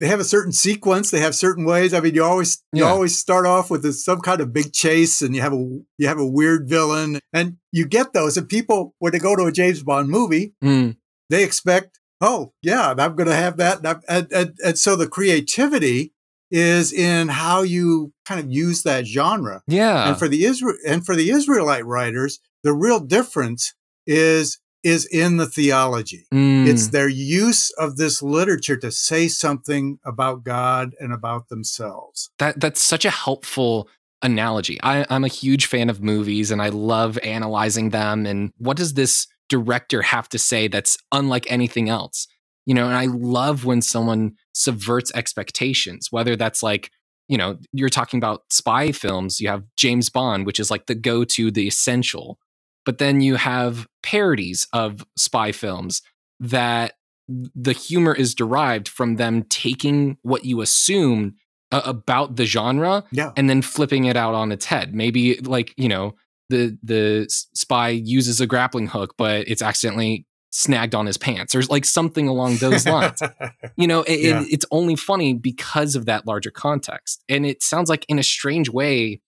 [0.00, 1.10] they have a certain sequence.
[1.10, 1.92] They have certain ways.
[1.94, 2.90] I mean, you always you Yeah.
[2.90, 5.56] always start off with some kind of big chase, and you have a
[5.96, 8.36] you have a weird villain, and you get those.
[8.36, 10.96] And people, when they go to a James Bond movie, mm,
[11.30, 15.08] they expect, oh yeah, I'm going to have that, and, and, and and so the
[15.08, 16.12] creativity
[16.50, 19.62] is in how you kind of use that genre.
[19.66, 20.08] yeah.
[20.08, 23.74] and for the Israel and for the Israelite writers, the real difference
[24.06, 26.26] is is in the theology.
[26.32, 32.30] Mm, It's their use of this literature to say something about God and about themselves.
[32.38, 33.88] that that's such a helpful
[34.22, 34.78] analogy.
[34.82, 38.24] I, I'm a huge fan of movies and I love analyzing them.
[38.26, 42.26] And what does this director have to say that's unlike anything else?
[42.66, 46.90] You know, and I love when someone subverts expectations, whether that's like,
[47.28, 50.94] you know, you're talking about spy films, you have James Bond, which is like the
[50.94, 52.38] go to, the essential.
[52.84, 56.02] But then you have parodies of spy films
[56.40, 56.94] that
[57.28, 61.34] the humor is derived from them taking what you assume
[61.70, 63.32] about the genre Yeah.
[63.36, 64.94] and then flipping it out on its head.
[64.94, 66.14] Maybe like, you know,
[66.48, 71.62] the the spy uses a grappling hook but it's accidentally snagged on his pants or
[71.64, 73.22] like something along those lines.
[73.76, 74.40] you know, it, Yeah.
[74.40, 77.22] it, it's only funny because of that larger context.
[77.28, 79.20] And it sounds like in a strange way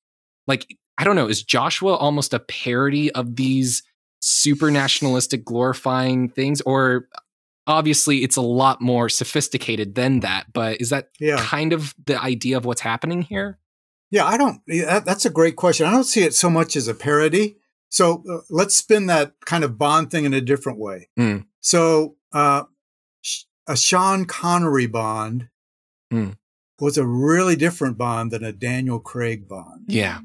[0.47, 3.83] like I don't know, is Joshua almost a parody of these
[4.21, 7.09] super nationalistic glorifying things or
[7.67, 11.37] obviously it's a lot more sophisticated than that, but is that yeah.
[11.39, 13.59] kind of the idea of what's happening here?
[14.11, 14.61] Yeah, I don't.
[14.67, 15.87] That, that's a great question.
[15.87, 17.57] I don't see it so much as a parody.
[17.89, 21.09] So uh, let's spin that kind of Bond thing in a different way.
[21.19, 21.47] Mm.
[21.61, 22.65] So uh,
[23.67, 25.49] a Sean Connery Bond
[26.13, 26.37] Mm.
[26.81, 29.85] was a really different Bond than a Daniel Craig Bond.
[29.87, 30.19] Yeah.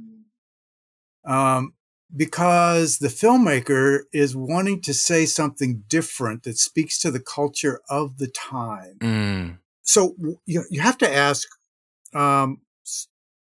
[1.24, 1.74] um,
[2.16, 8.18] because the filmmaker is wanting to say something different that speaks to the culture of
[8.20, 8.98] the time.
[9.00, 9.58] Mm.
[9.84, 11.48] So you, you have to ask,
[12.14, 12.62] um,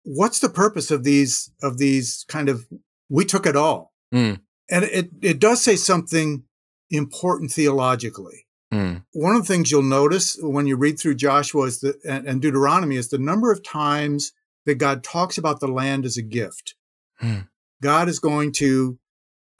[0.03, 2.67] what's the purpose of these of these kind of
[3.09, 4.39] we took it all, Mm.
[4.69, 6.43] and it it does say something
[6.89, 8.45] important theologically.
[8.73, 9.03] Mm.
[9.13, 12.41] One of the things you'll notice when you read through Joshua is the, and, and
[12.41, 14.31] Deuteronomy is the number of times
[14.65, 16.75] that God talks about the land as a gift.
[17.17, 17.39] Hmm.
[17.81, 18.97] God is going to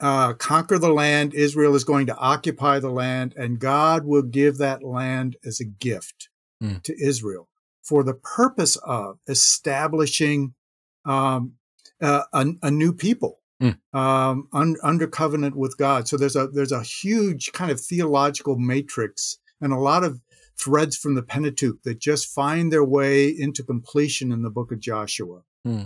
[0.00, 1.34] uh, conquer the land.
[1.34, 5.64] Israel is going to occupy the land, and God will give that land as a
[5.64, 6.28] gift
[6.60, 6.76] Hmm.
[6.84, 7.48] to Israel
[7.82, 10.54] for the purpose of establishing
[11.04, 11.54] um,
[12.00, 13.96] uh, a, a new people Hmm.
[13.96, 16.08] um, un, under covenant with God.
[16.08, 20.20] So there's a there's a huge kind of theological matrix and a lot of
[20.58, 24.80] threads from the Pentateuch that just find their way into completion in the book of
[24.80, 25.42] Joshua.
[25.64, 25.84] Hmm.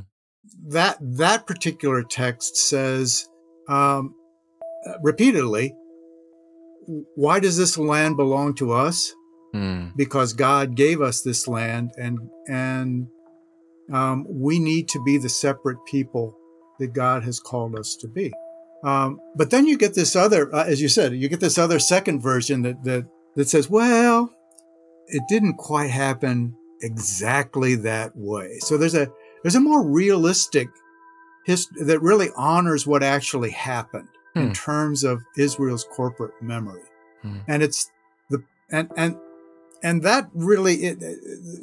[0.69, 3.29] That that particular text says
[3.69, 4.15] um,
[5.03, 5.75] repeatedly,
[7.15, 9.13] "Why does this land belong to us?
[9.57, 9.97] Mm.
[9.97, 13.07] Because God gave us this land, and and
[13.93, 16.37] um, we need to be the separate people
[16.79, 18.33] that God has called us to be."
[18.85, 21.79] Um, but then you get this other, uh, as you said, you get this other
[21.79, 24.31] second version that that that says, "Well,
[25.09, 29.09] it didn't quite happen exactly that way." So there's a
[29.43, 30.69] there's a more realistic
[31.47, 34.41] history that really honors what actually happened Hmm.
[34.43, 36.83] in terms of Israel's corporate memory,
[37.23, 37.39] Hmm.
[37.49, 37.91] and it's
[38.29, 39.17] the and and
[39.87, 40.97] and that really it,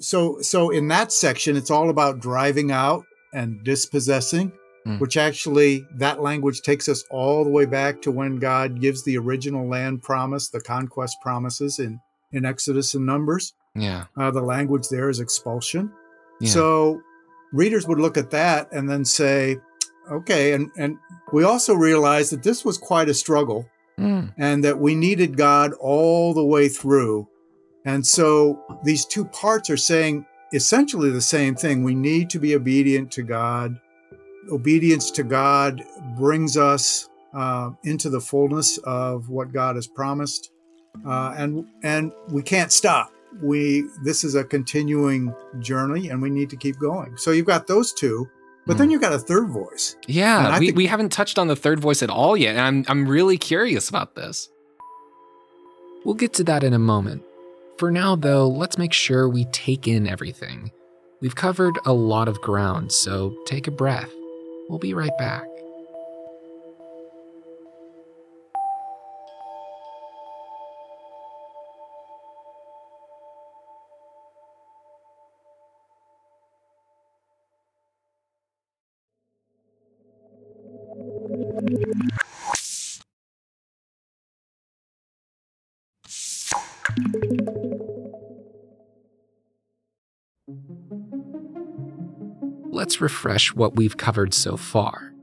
[0.04, 4.52] so so in that section it's all about driving out and dispossessing
[4.86, 4.98] Hmm.
[5.04, 9.18] which actually that language takes us all the way back to when god gives the
[9.18, 12.02] original land promise the conquest promises in
[12.34, 14.04] in exodus and numbers Yeah.
[14.20, 15.90] uh, the language there is expulsion
[16.42, 16.50] Yeah.
[16.58, 16.66] so
[17.54, 19.58] readers would look at that and then say
[20.12, 20.98] okay and and
[21.32, 23.62] we also realized that this was quite a struggle
[24.00, 24.34] Mm.
[24.40, 27.28] and that we needed God all the way through.
[27.86, 31.84] And so these two parts are saying essentially the same thing.
[31.84, 33.80] We need to be obedient to God.
[34.52, 35.84] Obedience to God
[36.18, 40.52] brings us uh, into the fullness of what God has promised,
[41.06, 43.12] uh, and and we can't stop.
[43.42, 47.18] We this is a continuing journey, and we need to keep going.
[47.18, 48.28] So you've got those two,
[48.68, 49.96] but then you've got a third voice.
[50.08, 52.86] Yeah, we, think- we haven't touched on the third voice at all yet, and I'm
[52.88, 54.50] I'm really curious about this.
[56.06, 57.24] We'll get to that in a moment.
[57.78, 60.72] For now, though, let's make sure we take in everything.
[61.22, 64.12] We've covered a lot of ground, so take a breath.
[64.70, 65.46] We'll be right back.
[93.04, 95.14] Refresh what we've covered so far.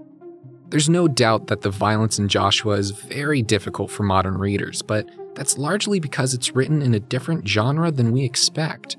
[0.69, 5.09] There's no doubt that the violence in Joshua is very difficult for modern readers, but
[5.35, 8.97] that's largely because it's written in a different genre than we expect.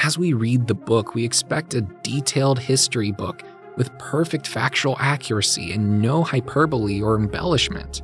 [0.00, 3.42] As we read the book, we expect a detailed history book
[3.76, 8.02] with perfect factual accuracy and no hyperbole or embellishment.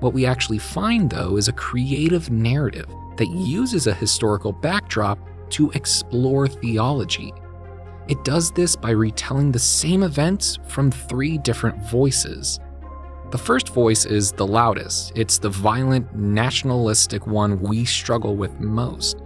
[0.00, 5.18] What we actually find, though, is a creative narrative that uses a historical backdrop
[5.50, 7.32] to explore theology.
[8.06, 12.60] It does this by retelling the same events from three different voices.
[13.30, 19.22] The first voice is the loudest, it's the violent, nationalistic one we struggle with most.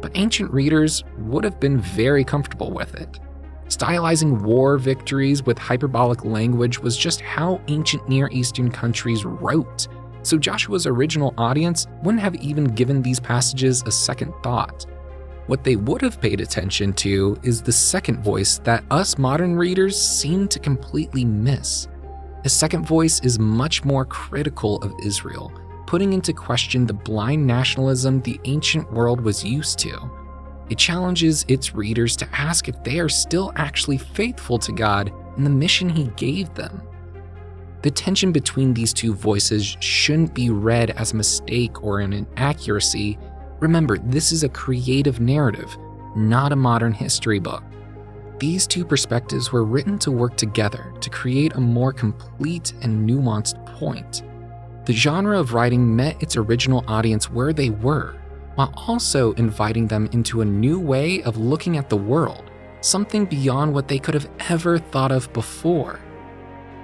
[0.00, 3.18] But ancient readers would have been very comfortable with it.
[3.66, 9.88] Stylizing war victories with hyperbolic language was just how ancient Near Eastern countries wrote.
[10.22, 14.86] So Joshua's original audience wouldn't have even given these passages a second thought.
[15.50, 20.00] What they would have paid attention to is the second voice that us modern readers
[20.00, 21.88] seem to completely miss.
[22.44, 25.52] The second voice is much more critical of Israel,
[25.88, 30.08] putting into question the blind nationalism the ancient world was used to.
[30.68, 35.44] It challenges its readers to ask if they are still actually faithful to God and
[35.44, 36.80] the mission He gave them.
[37.82, 43.18] The tension between these two voices shouldn't be read as a mistake or an inaccuracy.
[43.60, 45.76] Remember, this is a creative narrative,
[46.16, 47.62] not a modern history book.
[48.38, 53.64] These two perspectives were written to work together to create a more complete and nuanced
[53.66, 54.22] point.
[54.86, 58.16] The genre of writing met its original audience where they were,
[58.54, 62.50] while also inviting them into a new way of looking at the world,
[62.80, 66.00] something beyond what they could have ever thought of before.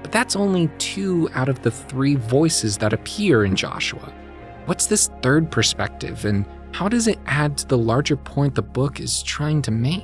[0.03, 4.13] But that's only two out of the three voices that appear in Joshua.
[4.67, 6.45] What's this third perspective, and
[6.77, 10.03] how does it add to the larger point the book is trying to make?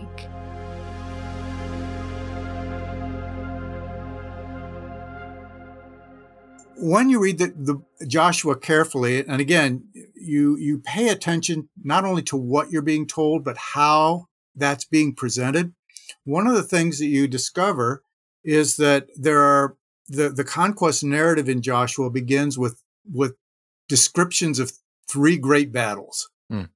[6.79, 12.23] When you read the, the Joshua carefully, and again, you you pay attention not only
[12.23, 15.75] to what you're being told, but how that's being presented.
[16.25, 18.03] One of the things that you discover
[18.45, 19.77] is that there are
[20.09, 23.35] the, the conquest narrative in Joshua begins with with
[23.91, 24.73] descriptions of
[25.07, 26.69] three great battles mm.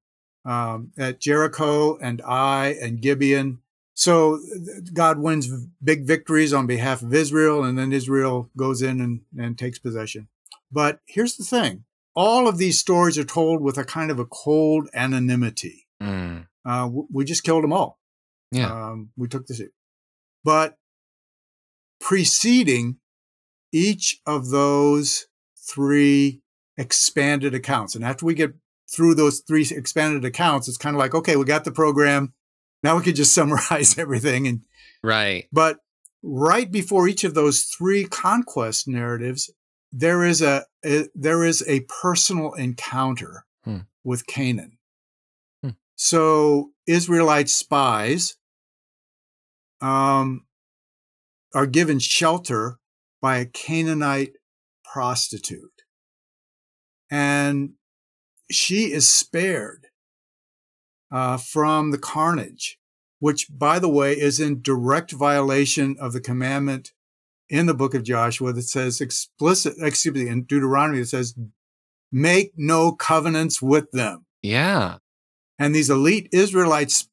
[0.44, 3.60] um, at Jericho and Ai and Gibeon.
[3.94, 4.40] So
[4.92, 5.48] God wins
[5.82, 10.28] big victories on behalf of Israel, and then Israel goes in and, and takes possession.
[10.70, 14.26] But here's the thing: all of these stories are told with a kind of a
[14.26, 15.86] cold anonymity.
[16.02, 16.46] Mm.
[16.64, 17.98] Uh, we just killed them all.
[18.50, 19.72] Yeah, um, we took the city,
[20.44, 20.76] but
[22.00, 22.98] preceding
[23.72, 26.42] each of those three
[26.76, 27.94] expanded accounts.
[27.94, 28.54] And after we get
[28.90, 32.32] through those three expanded accounts, it's kind of like, okay, we got the program.
[32.82, 34.46] Now we could just summarize everything.
[34.46, 34.60] And
[35.02, 35.46] right.
[35.52, 35.78] But
[36.22, 39.50] right before each of those three conquest narratives,
[39.92, 43.78] there is a, a there is a personal encounter hmm.
[44.04, 44.78] with Canaan.
[45.62, 45.70] Hmm.
[45.94, 48.36] So Israelite spies
[49.80, 50.46] um,
[51.54, 52.78] are given shelter
[53.20, 54.34] by a Canaanite
[54.84, 55.82] prostitute.
[57.10, 57.74] And
[58.50, 59.86] she is spared
[61.10, 62.78] uh, from the carnage,
[63.18, 66.92] which, by the way, is in direct violation of the commandment
[67.48, 71.34] in the book of Joshua that says explicit, excuse me, in Deuteronomy that says,
[72.10, 74.26] make no covenants with them.
[74.42, 74.98] Yeah.
[75.58, 77.08] And these elite Israelites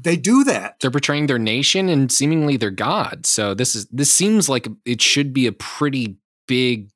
[0.00, 0.76] they do that.
[0.80, 3.26] They're betraying their nation and seemingly their god.
[3.26, 6.16] So this is this seems like it should be a pretty
[6.46, 6.90] big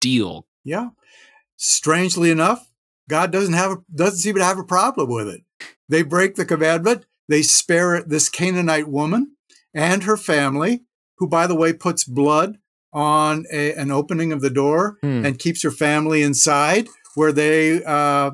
[0.00, 0.46] deal.
[0.64, 0.90] Yeah.
[1.56, 2.65] Strangely enough,
[3.08, 5.42] God doesn't have a, doesn't seem to have a problem with it.
[5.88, 7.06] They break the commandment.
[7.28, 9.36] They spare this Canaanite woman
[9.74, 10.82] and her family,
[11.18, 12.58] who, by the way, puts blood
[12.92, 15.24] on a, an opening of the door hmm.
[15.24, 18.30] and keeps her family inside where they uh,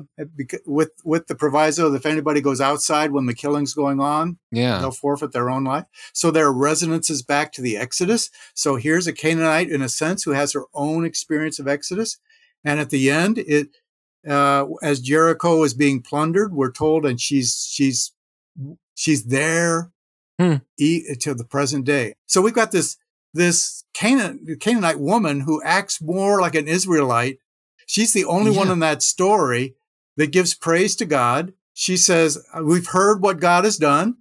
[0.65, 4.79] with with the proviso that if anybody goes outside when the killing's going on, yeah,
[4.79, 5.85] they'll forfeit their own life.
[6.13, 8.29] So there are resonances back to the Exodus.
[8.53, 12.17] So here's a Canaanite in a sense who has her own experience of Exodus,
[12.65, 13.69] and at the end, it
[14.27, 18.11] uh, as Jericho is being plundered, we're told, and she's she's
[18.95, 19.91] she's there
[20.39, 20.55] hmm.
[20.77, 22.15] to the present day.
[22.25, 22.97] So we've got this
[23.33, 27.39] this Canaan, Canaanite woman who acts more like an Israelite
[27.85, 28.57] She's the only yeah.
[28.57, 29.75] one in that story
[30.17, 31.53] that gives praise to God.
[31.73, 34.17] She says, We've heard what God has done.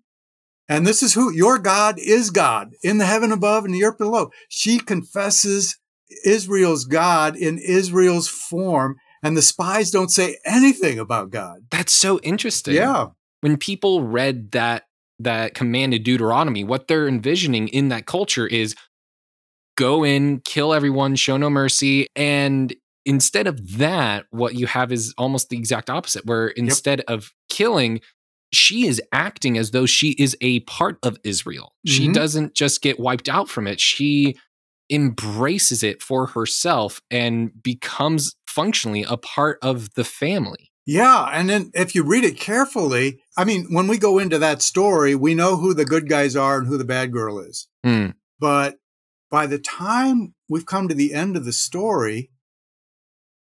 [0.69, 3.99] And this is who your God is God in the heaven above and the earth
[3.99, 4.31] below.
[4.49, 5.79] She confesses
[6.25, 11.67] Israel's God in Israel's form, and the spies don't say anything about God.
[11.71, 12.75] That's so interesting.
[12.75, 13.09] Yeah.
[13.41, 14.85] When people read that
[15.19, 18.75] that command in Deuteronomy, what they're envisioning in that culture is
[19.77, 25.15] go in, kill everyone, show no mercy, and instead of that, what you have is
[25.19, 27.11] almost the exact opposite, where instead yep.
[27.11, 28.01] of killing,
[28.53, 31.73] she is acting as though she is a part of Israel.
[31.87, 31.97] Mm-hmm.
[31.97, 33.81] She doesn't just get wiped out from it.
[33.81, 34.37] She
[34.91, 40.71] embraces it for herself and becomes functionally a part of the family.
[40.85, 41.29] Yeah.
[41.33, 45.15] And then if you read it carefully, I mean, when we go into that story,
[45.15, 47.69] we know who the good guys are and who the bad girl is.
[47.87, 48.15] Mm.
[48.41, 48.77] But
[49.31, 52.31] by the time we've come to the end of the story,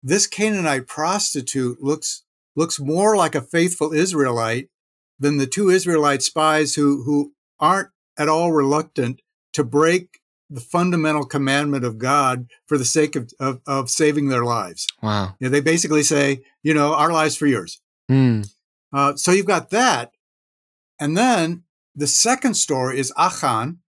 [0.02, 2.24] this Canaanite prostitute looks
[2.56, 4.70] looks more like a faithful Israelite
[5.20, 9.22] than the two Israelite spies who who aren't at all reluctant
[9.54, 10.20] to break
[10.54, 14.88] the fundamental commandment of God for the sake of, of, of saving their lives.
[15.02, 15.36] Wow.
[15.40, 17.82] You know, they basically say, you know, our lives for yours.
[18.10, 18.48] Mm.
[18.94, 20.12] Uh, so you've got that.
[21.00, 21.64] And then
[21.96, 23.80] the second story is Achan,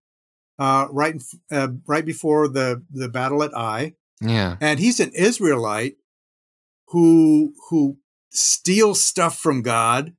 [0.58, 3.94] uh, right, uh, right before the, the battle at Ai.
[4.20, 4.56] Yeah.
[4.60, 5.96] And he's an Israelite
[6.88, 7.98] who, who
[8.30, 10.14] steals stuff from God,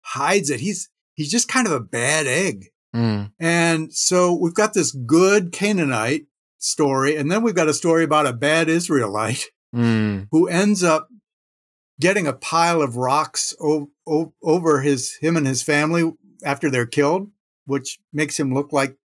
[0.00, 0.60] hides it.
[0.60, 2.70] He's, he's just kind of a bad egg.
[2.94, 3.32] Mm.
[3.38, 6.26] And so we've got this good Canaanite
[6.58, 10.28] story, and then we've got a story about a bad Israelite Mm.
[10.30, 11.08] who ends up
[12.00, 16.10] getting a pile of rocks o- o- over his him and his family
[16.42, 17.30] after they're killed,
[17.66, 18.96] which makes him look like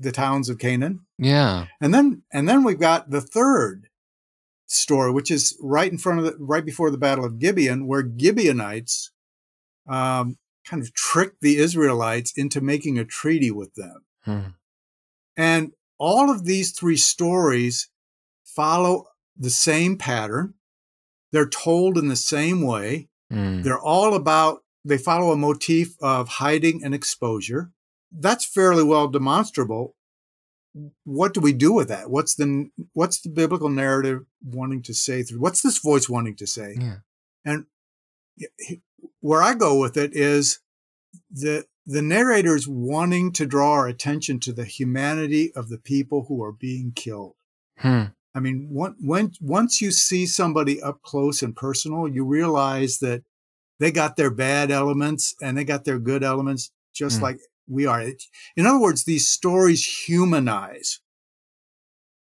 [0.00, 1.00] the towns of Canaan.
[1.18, 1.66] Yeah.
[1.80, 3.88] And then and then we've got the third
[4.66, 8.02] story, which is right in front of the right before the Battle of Gibeon, where
[8.18, 9.10] Gibeonites
[9.88, 10.38] um,
[10.68, 14.04] kind of tricked the Israelites into making a treaty with them.
[14.26, 14.54] Mm.
[15.36, 17.88] And all of these three stories
[18.44, 19.06] follow
[19.36, 20.54] the same pattern.
[21.32, 23.08] They're told in the same way.
[23.32, 23.62] Mm.
[23.62, 27.70] They're all about, they follow a motif of hiding and exposure.
[28.10, 29.94] That's fairly well demonstrable.
[31.04, 32.10] What do we do with that?
[32.10, 35.40] What's the, what's the biblical narrative wanting to say through?
[35.40, 36.76] What's this voice wanting to say?
[36.78, 36.96] Yeah.
[37.44, 37.66] And
[39.20, 40.60] where I go with it is
[41.30, 46.42] the, the narrator's wanting to draw our attention to the humanity of the people who
[46.42, 47.34] are being killed.
[47.78, 48.04] Hmm.
[48.34, 53.24] I mean, when, when, once you see somebody up close and personal, you realize that
[53.80, 57.22] they got their bad elements and they got their good elements just Mm.
[57.22, 57.38] like
[57.68, 58.02] we are.
[58.56, 61.00] In other words, these stories humanize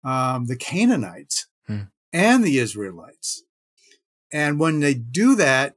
[0.05, 1.83] um, the Canaanites Hmm.
[2.13, 3.43] and the Israelites.
[4.33, 5.77] And when they do that,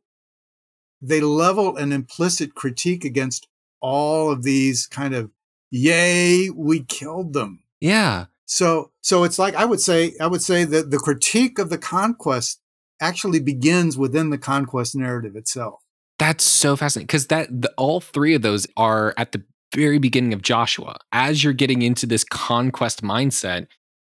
[1.04, 3.48] they level an implicit critique against
[3.82, 5.30] all of these kind of,
[5.70, 7.64] yay, we killed them.
[7.82, 8.26] Yeah.
[8.46, 11.78] So, so it's like I would say, I would say that the critique of the
[11.78, 12.62] conquest
[13.02, 15.82] actually begins within the conquest narrative itself.
[16.20, 19.44] That's so fascinating because that the, all three of those are at the
[19.76, 20.98] very beginning of Joshua.
[21.12, 23.68] As you're getting into this conquest mindset,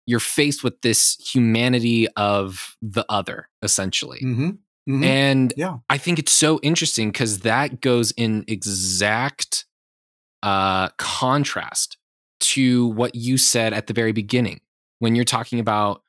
[0.07, 4.20] you're faced with this humanity of the other, essentially.
[4.24, 4.51] Mm-hmm.
[4.89, 5.78] And Yeah.
[5.89, 9.64] I think it's so interesting because that goes in exact
[10.43, 11.97] uh, contrast
[12.41, 14.61] to what you said at the very beginning
[14.99, 16.03] when you're talking about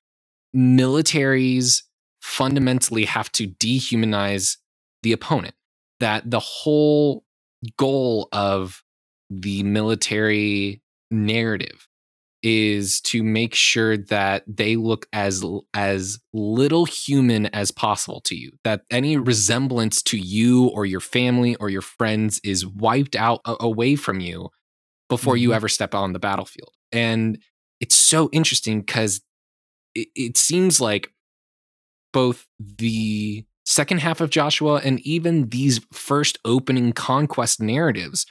[0.55, 1.83] militaries
[2.21, 4.57] fundamentally have to dehumanize
[5.03, 5.55] the opponent.
[5.99, 7.23] That the whole
[7.77, 8.83] goal of
[9.29, 11.87] the military narrative
[12.43, 18.51] is to make sure that they look as as little human as possible to you
[18.63, 23.55] that any resemblance to you or your family or your friends is wiped out a-
[23.59, 24.49] away from you
[25.09, 25.55] before you Mhm.
[25.55, 27.37] ever step on the battlefield and
[27.79, 29.21] it's so interesting because
[29.95, 31.11] it, it seems like
[32.13, 38.25] both the second half of joshua and even these first opening conquest narratives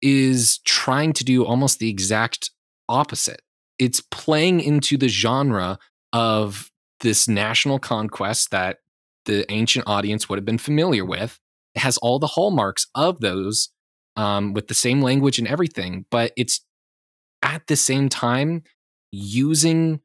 [0.00, 2.50] is trying to do almost the exact
[2.92, 3.42] opposite.
[3.78, 5.78] It's playing into the genre
[6.12, 6.70] of
[7.00, 8.78] this national conquest that
[9.24, 11.40] the ancient audience would have been familiar with.
[11.74, 13.70] It has all the hallmarks of those
[14.16, 16.60] um, with the same language and everything, but it's
[17.42, 18.62] at the same time
[19.10, 20.00] using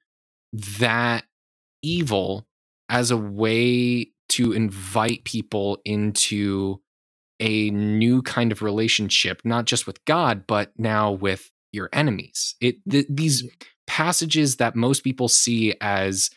[0.53, 1.25] that
[1.83, 2.47] evil
[2.89, 6.81] as a way to invite people into
[7.39, 12.55] a new kind of relationship, not just with God, but now with your enemies.
[12.59, 13.43] It th- these
[13.85, 16.29] passages that most people see as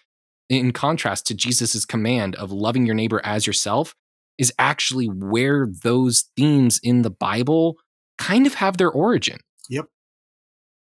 [0.48, 3.94] in contrast to Jesus's command of loving your neighbor as yourself
[4.38, 7.76] is actually where those themes in the Bible
[8.18, 9.38] kind of have their origin.
[9.68, 9.86] Yep.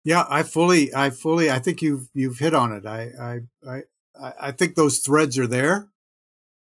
[0.03, 2.85] Yeah, I fully, I fully, I think you've you've hit on it.
[2.85, 3.39] I, I,
[4.19, 5.89] I, I think those threads are there,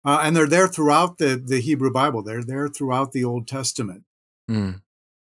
[0.05, 2.23] uh, and they're there throughout the the Hebrew Bible.
[2.23, 4.05] They're there throughout the Old Testament.
[4.51, 4.81] Mm,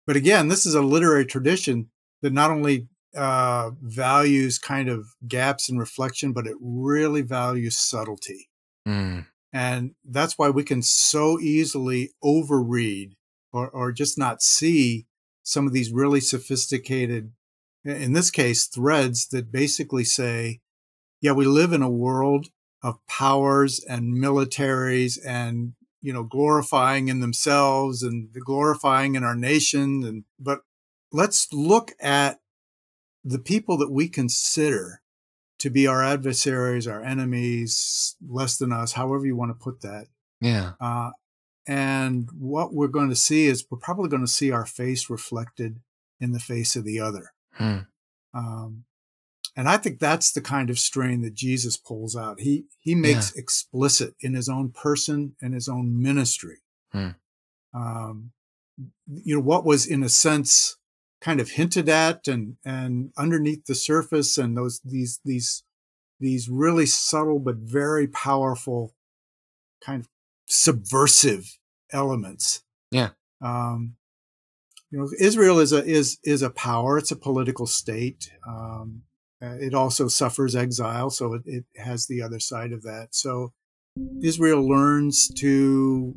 [0.07, 1.91] But again, this is a literary tradition
[2.23, 8.49] that not only uh, values kind of gaps in reflection, but it really values subtlety.
[8.87, 13.13] mm, And that's why we can so easily overread
[13.53, 15.07] or, or just not see
[15.43, 17.33] some of these really sophisticated,
[17.85, 20.61] in this case, threads that basically say,
[21.21, 22.49] yeah, we live in a world
[22.83, 30.05] of powers and militaries and, you know, glorifying in themselves and glorifying in our nation.
[30.05, 30.61] And, but
[31.13, 32.41] let's look at
[33.25, 35.03] the people that we consider
[35.59, 40.07] to be our adversaries, our enemies, less than us, however you want to put that.
[40.41, 40.73] yeah.
[40.81, 41.11] Uh,
[41.67, 45.81] and what we're going to see is we're probably going to see our face reflected
[46.19, 47.33] in the face of the other.
[47.53, 47.81] Hmm.
[48.33, 48.85] Um,
[49.55, 52.41] And I think that's the kind of strain that Jesus pulls out.
[52.41, 53.43] He he makes yeah.
[53.43, 56.63] explicit in his own person and his own ministry.
[56.93, 57.11] Hmm.
[57.75, 58.31] Um,
[59.07, 60.78] you know what was in a sense
[61.21, 65.65] kind of hinted at and and underneath the surface and those these these
[66.21, 68.95] these really subtle but very powerful
[69.85, 70.09] kind of
[70.47, 71.59] subversive
[71.93, 72.63] elements.
[72.91, 73.11] Yeah.
[73.41, 73.97] Um,
[74.91, 76.99] you know, Israel is a is is a power.
[76.99, 78.31] It's a political state.
[78.47, 79.03] Um,
[79.41, 83.09] uh, it also suffers exile, so it, it has the other side of that.
[83.13, 83.53] So
[84.23, 86.15] Israel learns to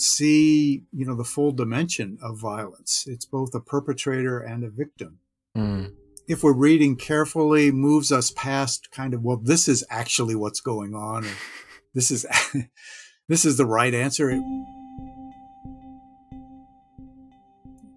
[0.00, 3.04] see, you know, the full dimension of violence.
[3.06, 5.18] It's both a perpetrator and a victim.
[5.56, 5.92] Mm.
[6.26, 10.94] If we're reading carefully, moves us past kind of, well, this is actually what's going
[10.94, 11.32] on, or
[11.94, 12.24] this is
[13.28, 14.30] this is the right answer.
[14.30, 14.42] It,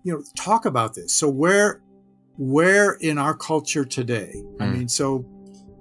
[0.04, 1.14] you know, talk about this.
[1.14, 1.82] So where
[2.38, 4.62] where in our culture today, mm.
[4.62, 4.74] I hmm.
[4.74, 5.26] mean, so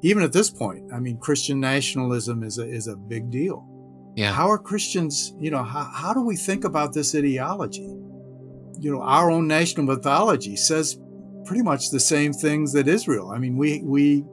[0.02, 3.71] even at this point, I mean, Christian nationalism is a is a big deal.
[4.14, 4.32] Yeah.
[4.32, 7.80] How are Christians, you know, how, how do we think about this ideology?
[8.78, 10.98] You know, our own national mythology says
[11.44, 13.30] pretty much the same things that Israel.
[13.30, 14.24] I mean, we we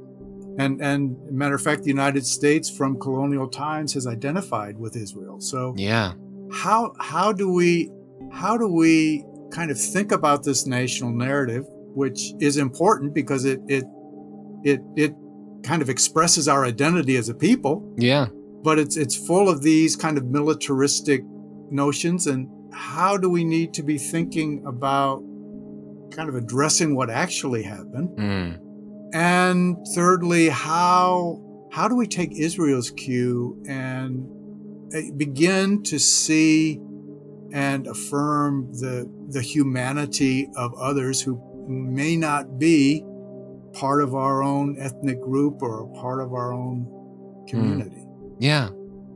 [0.57, 5.39] and and matter of fact, the United States from colonial times has identified with Israel.
[5.39, 6.13] So yeah,
[6.51, 7.89] how how do we
[8.31, 13.61] how do we kind of think about this national narrative, which is important because it
[13.67, 13.85] it
[14.63, 15.13] it it
[15.63, 17.93] kind of expresses our identity as a people.
[17.97, 18.27] Yeah.
[18.61, 21.23] But it's it's full of these kind of militaristic
[21.71, 25.23] notions and how do we need to be thinking about
[26.11, 28.09] kind of addressing what actually happened?
[28.17, 28.59] Mm.
[29.13, 31.41] And thirdly, how
[31.71, 34.27] how do we take Israel's cue and
[34.93, 36.79] eh, begin to see
[37.51, 43.03] and affirm the the humanity of others who may not be
[43.73, 46.85] part of our own ethnic group or part of our own
[47.47, 47.95] community.
[47.95, 48.08] Mm.
[48.39, 48.69] Yeah.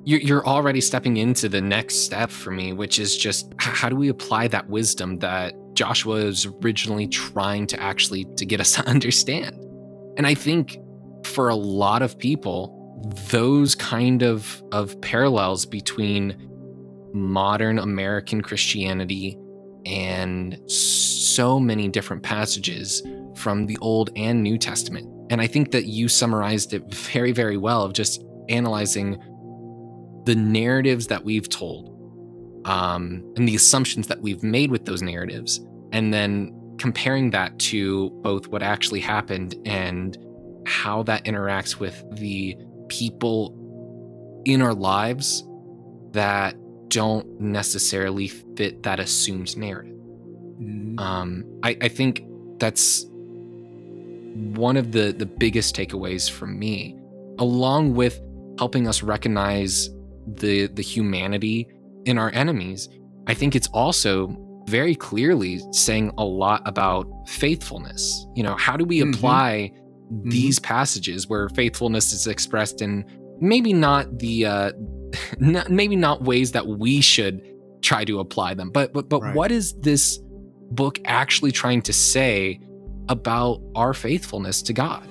[0.06, 4.10] You're already stepping into the next step for me, which is just how do we
[4.10, 9.56] apply that wisdom that Joshua is originally trying to actually to get us to understand?
[10.18, 10.78] And I think
[11.26, 12.80] for a lot of people,
[13.32, 16.50] those kind of, of parallels between
[17.14, 19.38] modern American Christianity
[19.86, 23.02] and so many different passages
[23.36, 25.08] from the Old and New Testament.
[25.30, 29.22] And I think that you summarized it very, very well of just analyzing
[30.26, 31.90] the narratives that we've told
[32.66, 35.60] um, and the assumptions that we've made with those narratives,
[35.92, 40.18] and then comparing that to both what actually happened and
[40.66, 43.54] how that interacts with the people
[44.46, 45.44] in our lives
[46.12, 46.56] that
[46.88, 49.98] don't necessarily fit that assumed narrative.
[50.60, 51.00] Mm-hmm.
[51.00, 52.24] Um, I, I think
[52.60, 56.98] that's one of the the biggest takeaways from me,
[57.40, 58.22] along with
[58.58, 59.90] helping us recognize
[60.28, 61.68] the the humanity
[62.06, 62.90] in our enemies.
[63.28, 64.38] I think it's also
[64.68, 68.26] very clearly saying a lot about faithfulness.
[68.36, 69.14] You know, how do we mm-hmm.
[69.14, 69.72] apply
[70.12, 70.30] mm-hmm.
[70.30, 73.06] these passages where faithfulness is expressed in
[73.40, 74.72] maybe not the uh,
[75.40, 77.42] not, maybe not ways that we should
[77.82, 79.36] try to apply them, but but but right.
[79.36, 80.20] what is this
[80.72, 82.60] book actually trying to say
[83.10, 85.08] about our faithfulness to God?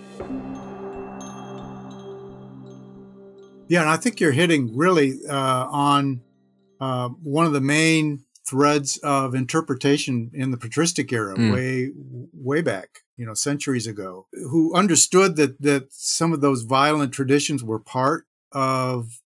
[3.68, 6.20] Yeah, and I think you're hitting really uh, on
[6.80, 11.52] uh, one of the main threads of interpretation in the patristic era, mm.
[11.52, 11.90] way
[12.32, 17.62] way back, you know, centuries ago, who understood that that some of those violent traditions
[17.62, 19.20] were part of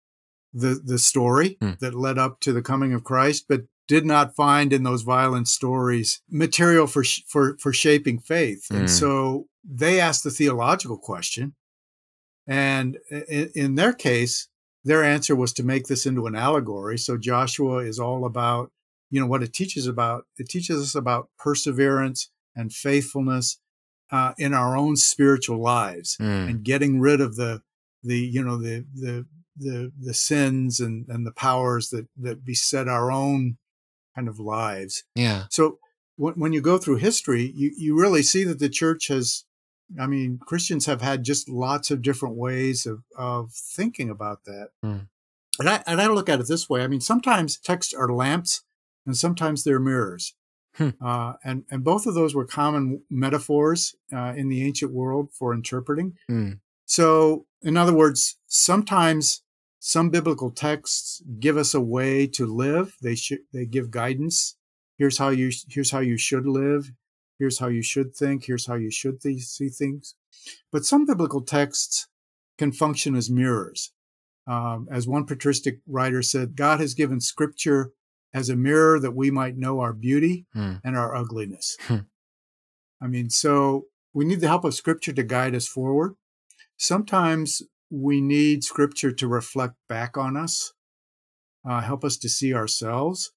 [0.53, 1.77] the the story mm.
[1.79, 5.47] that led up to the coming of Christ, but did not find in those violent
[5.47, 8.79] stories material for for for shaping faith, mm.
[8.79, 11.53] and so they asked the theological question,
[12.47, 12.97] and
[13.55, 14.47] in, their case,
[14.83, 16.97] their answer was to make this into an allegory.
[16.97, 18.71] So Joshua is all about
[19.09, 20.25] you know what it teaches about.
[20.37, 23.59] It teaches us about perseverance and faithfulness
[24.11, 26.49] uh, in our own spiritual lives mm.
[26.49, 27.61] and getting rid of the
[28.03, 29.25] the you know the the
[29.57, 33.57] the the sins and and the powers that that beset our own
[34.15, 35.03] kind of lives.
[35.15, 35.45] Yeah.
[35.49, 35.79] So
[36.15, 39.45] when when you go through history, you you really see that the church has.
[39.99, 44.69] I mean, Christians have had just lots of different ways of of thinking about that.
[44.83, 45.07] Mm.
[45.59, 46.83] And I and I look at it this way.
[46.83, 48.63] I mean, sometimes texts are lamps,
[49.05, 50.33] and sometimes they're mirrors.
[50.75, 50.89] Hmm.
[50.99, 55.53] Uh, and and both of those were common metaphors uh, in the ancient world for
[55.53, 56.17] interpreting.
[56.27, 56.53] Hmm.
[56.85, 59.43] So, in other words, sometimes
[59.79, 62.95] some biblical texts give us a way to live.
[63.01, 64.55] They should they give guidance.
[64.97, 66.91] Here's how you here's how you should live.
[67.43, 68.45] Here's how you should think.
[68.45, 70.15] Here's how you should th- see things.
[70.71, 72.07] But some biblical texts
[72.57, 73.91] can function as mirrors.
[74.47, 77.91] Um, as one patristic writer said, God has given scripture
[78.33, 80.75] as a mirror that we might know our beauty Hmm.
[80.85, 81.75] and our ugliness.
[81.87, 81.97] Hmm.
[83.01, 86.15] I mean, so we need the help of scripture to guide us forward.
[86.77, 90.71] Sometimes we need scripture to reflect back on us,
[91.69, 93.33] uh, help us to see ourselves.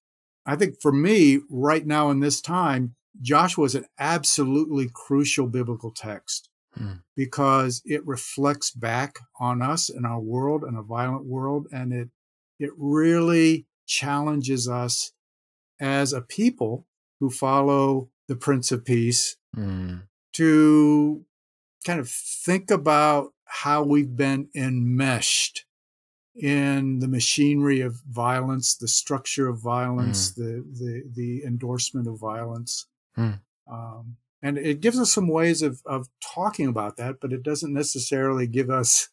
[0.47, 5.91] I think for me, right now in this time, Joshua is an absolutely crucial biblical
[5.91, 6.97] text Hmm.
[7.17, 12.11] because it reflects back on us and our world and a violent world, and it
[12.59, 15.13] it really challenges us
[15.81, 16.87] as a people
[17.21, 19.97] who follow the Prince of Peace Hmm.
[20.35, 21.25] to
[21.87, 25.65] kind of think about how we've been enmeshed
[26.35, 32.87] in the machinery of violence, the structure of violence, the, the the endorsement of violence.
[33.19, 33.41] Mm.
[33.71, 37.73] Um, and it gives us some ways of, of talking about that, but it doesn't
[37.73, 39.09] necessarily give us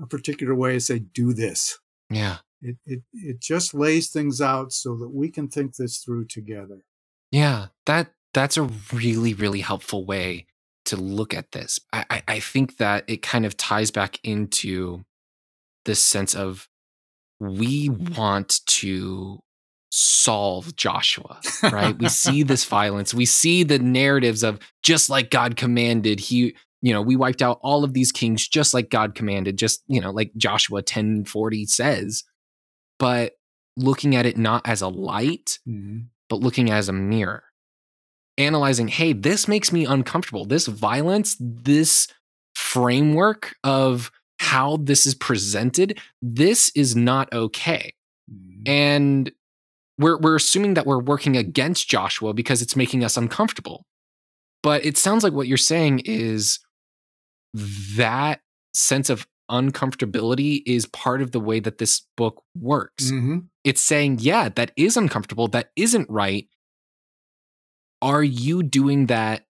[0.00, 1.78] a particular way to say, do this.
[2.10, 2.38] Yeah.
[2.60, 6.84] It, it, it just lays things out so that we can think this through together.
[7.30, 10.46] Yeah, that that's a really really helpful way
[10.86, 11.78] to look at this.
[11.92, 15.04] I, I I think that it kind of ties back into
[15.84, 16.68] this sense of
[17.38, 19.40] we want to
[19.90, 21.98] solve Joshua, right?
[21.98, 26.20] we see this violence, we see the narratives of just like God commanded.
[26.20, 29.82] He, you know, we wiped out all of these kings just like God commanded, just
[29.88, 32.24] you know, like Joshua ten forty says.
[32.98, 33.32] But
[33.76, 35.58] looking at it not as a light,
[36.28, 37.44] but looking as a mirror,
[38.36, 40.44] analyzing, hey, this makes me uncomfortable.
[40.44, 42.08] This violence, this
[42.54, 44.10] framework of
[44.40, 47.92] how this is presented, this is not okay.
[48.30, 48.68] Mhm.
[48.68, 49.32] And
[49.98, 53.84] we're we're assuming that we're working against Joshua because it's making us uncomfortable.
[54.62, 56.58] But it sounds like what you're saying is
[57.96, 58.40] that
[58.74, 63.48] sense of uncomfortability is part of the way that this book works Mhm.
[63.64, 65.48] it's saying, yeah, that is uncomfortable.
[65.48, 66.46] That isn't right.
[68.02, 69.46] Are you doing that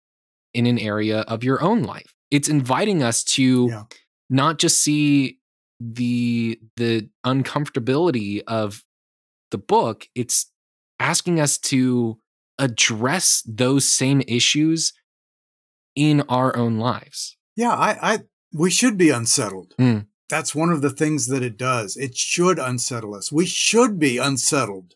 [0.54, 2.14] in an area of your own life?
[2.30, 3.84] It's inviting us to Yeah.
[4.30, 5.38] not just see
[5.80, 8.84] the the uncomfortability of
[9.50, 10.06] the book.
[10.14, 10.50] It's
[11.00, 12.18] asking us to
[12.58, 14.92] address those same issues
[15.94, 17.36] in our own lives.
[17.56, 18.18] Yeah, I, I
[18.52, 19.74] we should be unsettled.
[19.78, 20.06] Mm.
[20.28, 21.96] That's one of the things that it does.
[21.96, 23.32] It should unsettle us.
[23.32, 24.94] We should be unsettled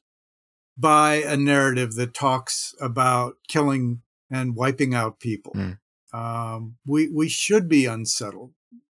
[0.76, 5.52] by a narrative that talks about killing and wiping out people.
[5.54, 5.78] Mm.
[6.12, 8.52] Um, we we should be unsettled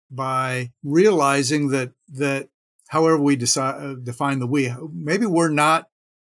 [0.09, 2.49] by realizing that that
[2.95, 4.61] however we decide uh, define the we,
[5.09, 5.81] maybe we're not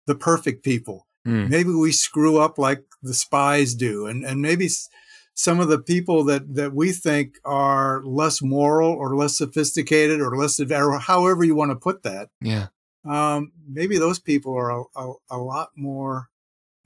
[0.10, 1.50] the perfect people Mm.
[1.50, 4.88] maybe we screw up like the spies do and and maybe s-
[5.34, 10.32] some of the people that that we think are less moral or less sophisticated or
[10.42, 12.68] less or however you want to put that Yeah.
[13.04, 16.16] um, maybe those people are a, a, a lot more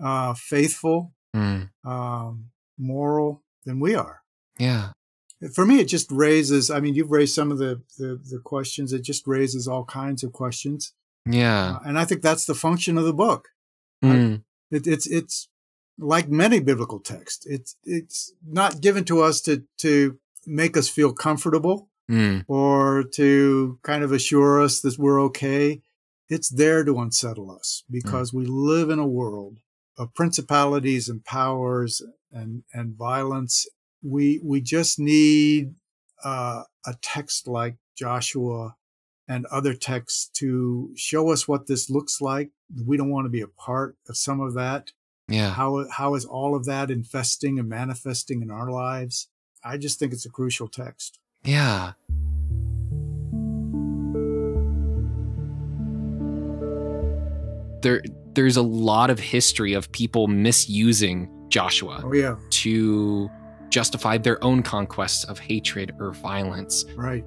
[0.08, 1.70] uh, faithful Mm.
[1.86, 2.34] um,
[2.80, 4.18] moral than we are
[4.58, 4.86] Yeah.
[5.54, 8.94] For me it just raises i mean you've raised some of the the, the questions
[8.94, 10.94] it just raises all kinds of questions
[11.26, 11.78] Yeah.
[11.78, 13.50] uh, and i think that's the function of the book
[14.04, 14.42] Mm.
[14.72, 15.48] It, it's it's
[16.00, 17.46] like many biblical texts.
[17.46, 20.18] It's it's not given to us to to
[20.48, 22.44] make us feel comfortable Mm.
[22.48, 25.82] or to kind of assure us that we're okay.
[26.30, 29.60] It's there to unsettle us because we live in a world
[29.98, 33.68] of principalities and powers and and violence.
[34.04, 35.76] We we just need
[36.24, 38.76] uh, a text like Joshua
[39.28, 42.49] and other texts to show us what this looks like.
[42.86, 44.91] We don't want to be a part of some of that.
[45.28, 45.52] Yeah.
[45.54, 49.28] How how is all of that infesting and manifesting in our lives?
[49.64, 51.20] I just think it's a crucial text.
[51.43, 51.93] Yeah.
[57.82, 63.30] There there's a lot of history of people misusing Joshua Oh yeah, to
[63.72, 66.86] justify their own conquests of hatred or violence.
[66.95, 67.24] right.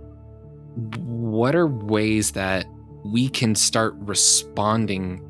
[0.99, 2.67] What are ways that
[3.05, 5.23] we can start responding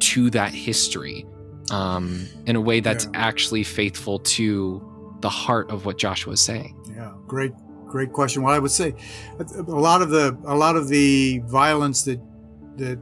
[0.00, 1.24] to that history
[1.70, 3.10] um, in a way that's Yeah.
[3.14, 4.82] actually faithful to
[5.20, 6.76] the heart of what Joshua is saying?
[6.94, 7.52] Yeah, great,
[7.86, 8.42] great question.
[8.42, 8.94] Well, I would say
[9.38, 12.20] a lot of the a lot of the violence that
[12.76, 12.98] that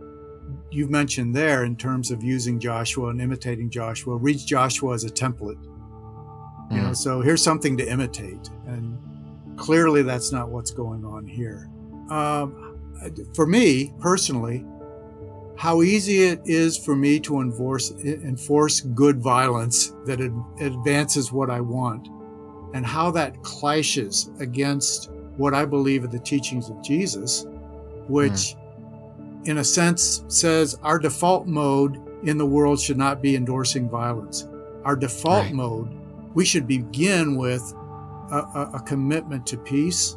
[0.70, 5.10] you've mentioned there in terms of using Joshua and imitating Joshua reads Joshua as a
[5.10, 5.58] template.
[6.74, 8.98] You know, so here's something to imitate, and
[9.56, 11.68] clearly that's not what's going on here.
[12.10, 12.78] Um,
[13.34, 14.64] for me personally,
[15.56, 21.50] how easy it is for me to enforce enforce good violence that ad- advances what
[21.50, 22.08] I want,
[22.74, 27.46] and how that clashes against what I believe are the teachings of Jesus,
[28.08, 29.46] which, mm.
[29.46, 34.46] in a sense, says our default mode in the world should not be endorsing violence.
[34.84, 35.54] Our default right.
[35.54, 35.88] mode,
[36.34, 37.62] we should begin with
[38.30, 40.16] a, a, a commitment to peace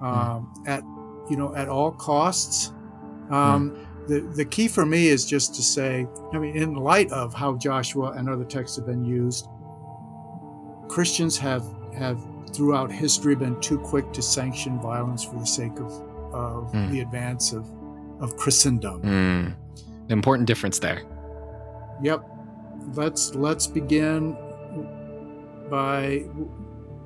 [0.00, 0.68] um, mm.
[0.68, 0.82] at
[1.30, 2.72] you know at all costs.
[3.30, 4.08] Um, mm.
[4.08, 7.56] the, the key for me is just to say, I mean, in light of how
[7.56, 9.48] Joshua and other texts have been used,
[10.88, 11.64] Christians have
[11.96, 12.20] have
[12.52, 15.92] throughout history been too quick to sanction violence for the sake of,
[16.32, 16.90] of mm.
[16.90, 17.70] the advance of,
[18.20, 19.02] of Christendom.
[19.02, 19.54] Mm.
[20.10, 21.02] Important difference there.
[22.02, 22.24] Yep.
[22.94, 24.36] Let's let's begin
[25.70, 26.24] by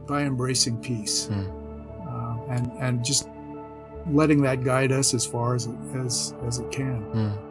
[0.07, 1.47] by embracing peace mm.
[2.09, 3.29] uh, and and just
[4.09, 7.03] letting that guide us as far as as as it can.
[7.13, 7.51] Mm.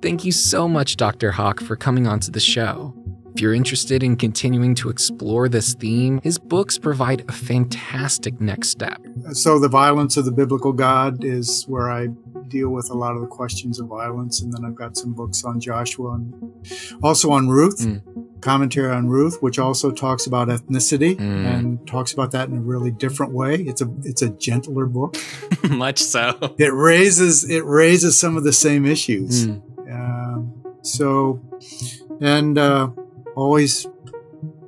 [0.00, 1.30] Thank you so much, Dr.
[1.30, 2.92] Hawk, for coming onto the show.
[3.34, 8.68] If you're interested in continuing to explore this theme, his books provide a fantastic next
[8.68, 9.00] step.
[9.30, 12.08] So, The Violence of the Biblical God is where I
[12.52, 14.42] deal with a lot of the questions of violence.
[14.42, 16.66] And then I've got some books on Joshua and
[17.02, 18.02] also on Ruth, mm.
[18.42, 21.46] commentary on Ruth, which also talks about ethnicity mm.
[21.46, 23.56] and talks about that in a really different way.
[23.56, 25.16] It's a it's a gentler book.
[25.70, 26.54] Much so.
[26.58, 29.46] It raises it raises some of the same issues.
[29.46, 29.62] Mm.
[29.90, 31.40] Um, so,
[32.20, 32.90] and uh,
[33.34, 33.86] always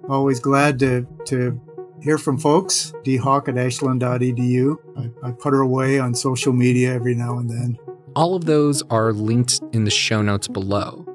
[0.09, 1.61] always glad to to
[2.05, 2.93] hear from folks.
[3.03, 4.77] dhawk at ashland.edu.
[4.99, 7.79] I, I put her away on social media every now and then.
[8.15, 11.07] All of those are linked in the show notes below.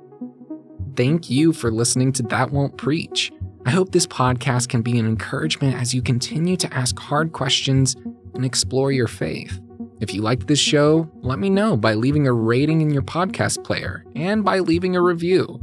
[0.95, 3.31] Thank you for listening to That Won't Preach.
[3.65, 7.95] I hope this podcast can be an encouragement as you continue to ask hard questions
[8.33, 9.61] and explore your faith.
[10.01, 13.63] If you liked this show, let me know by leaving a rating in your podcast
[13.63, 15.59] player and by leaving a review.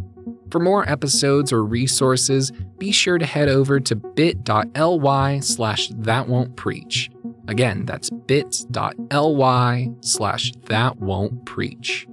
[0.50, 6.56] For more episodes or resources, be sure to head over to bit.ly slash that won't
[6.56, 7.10] preach.
[7.48, 12.06] Again, that's bit.ly slash that won't preach.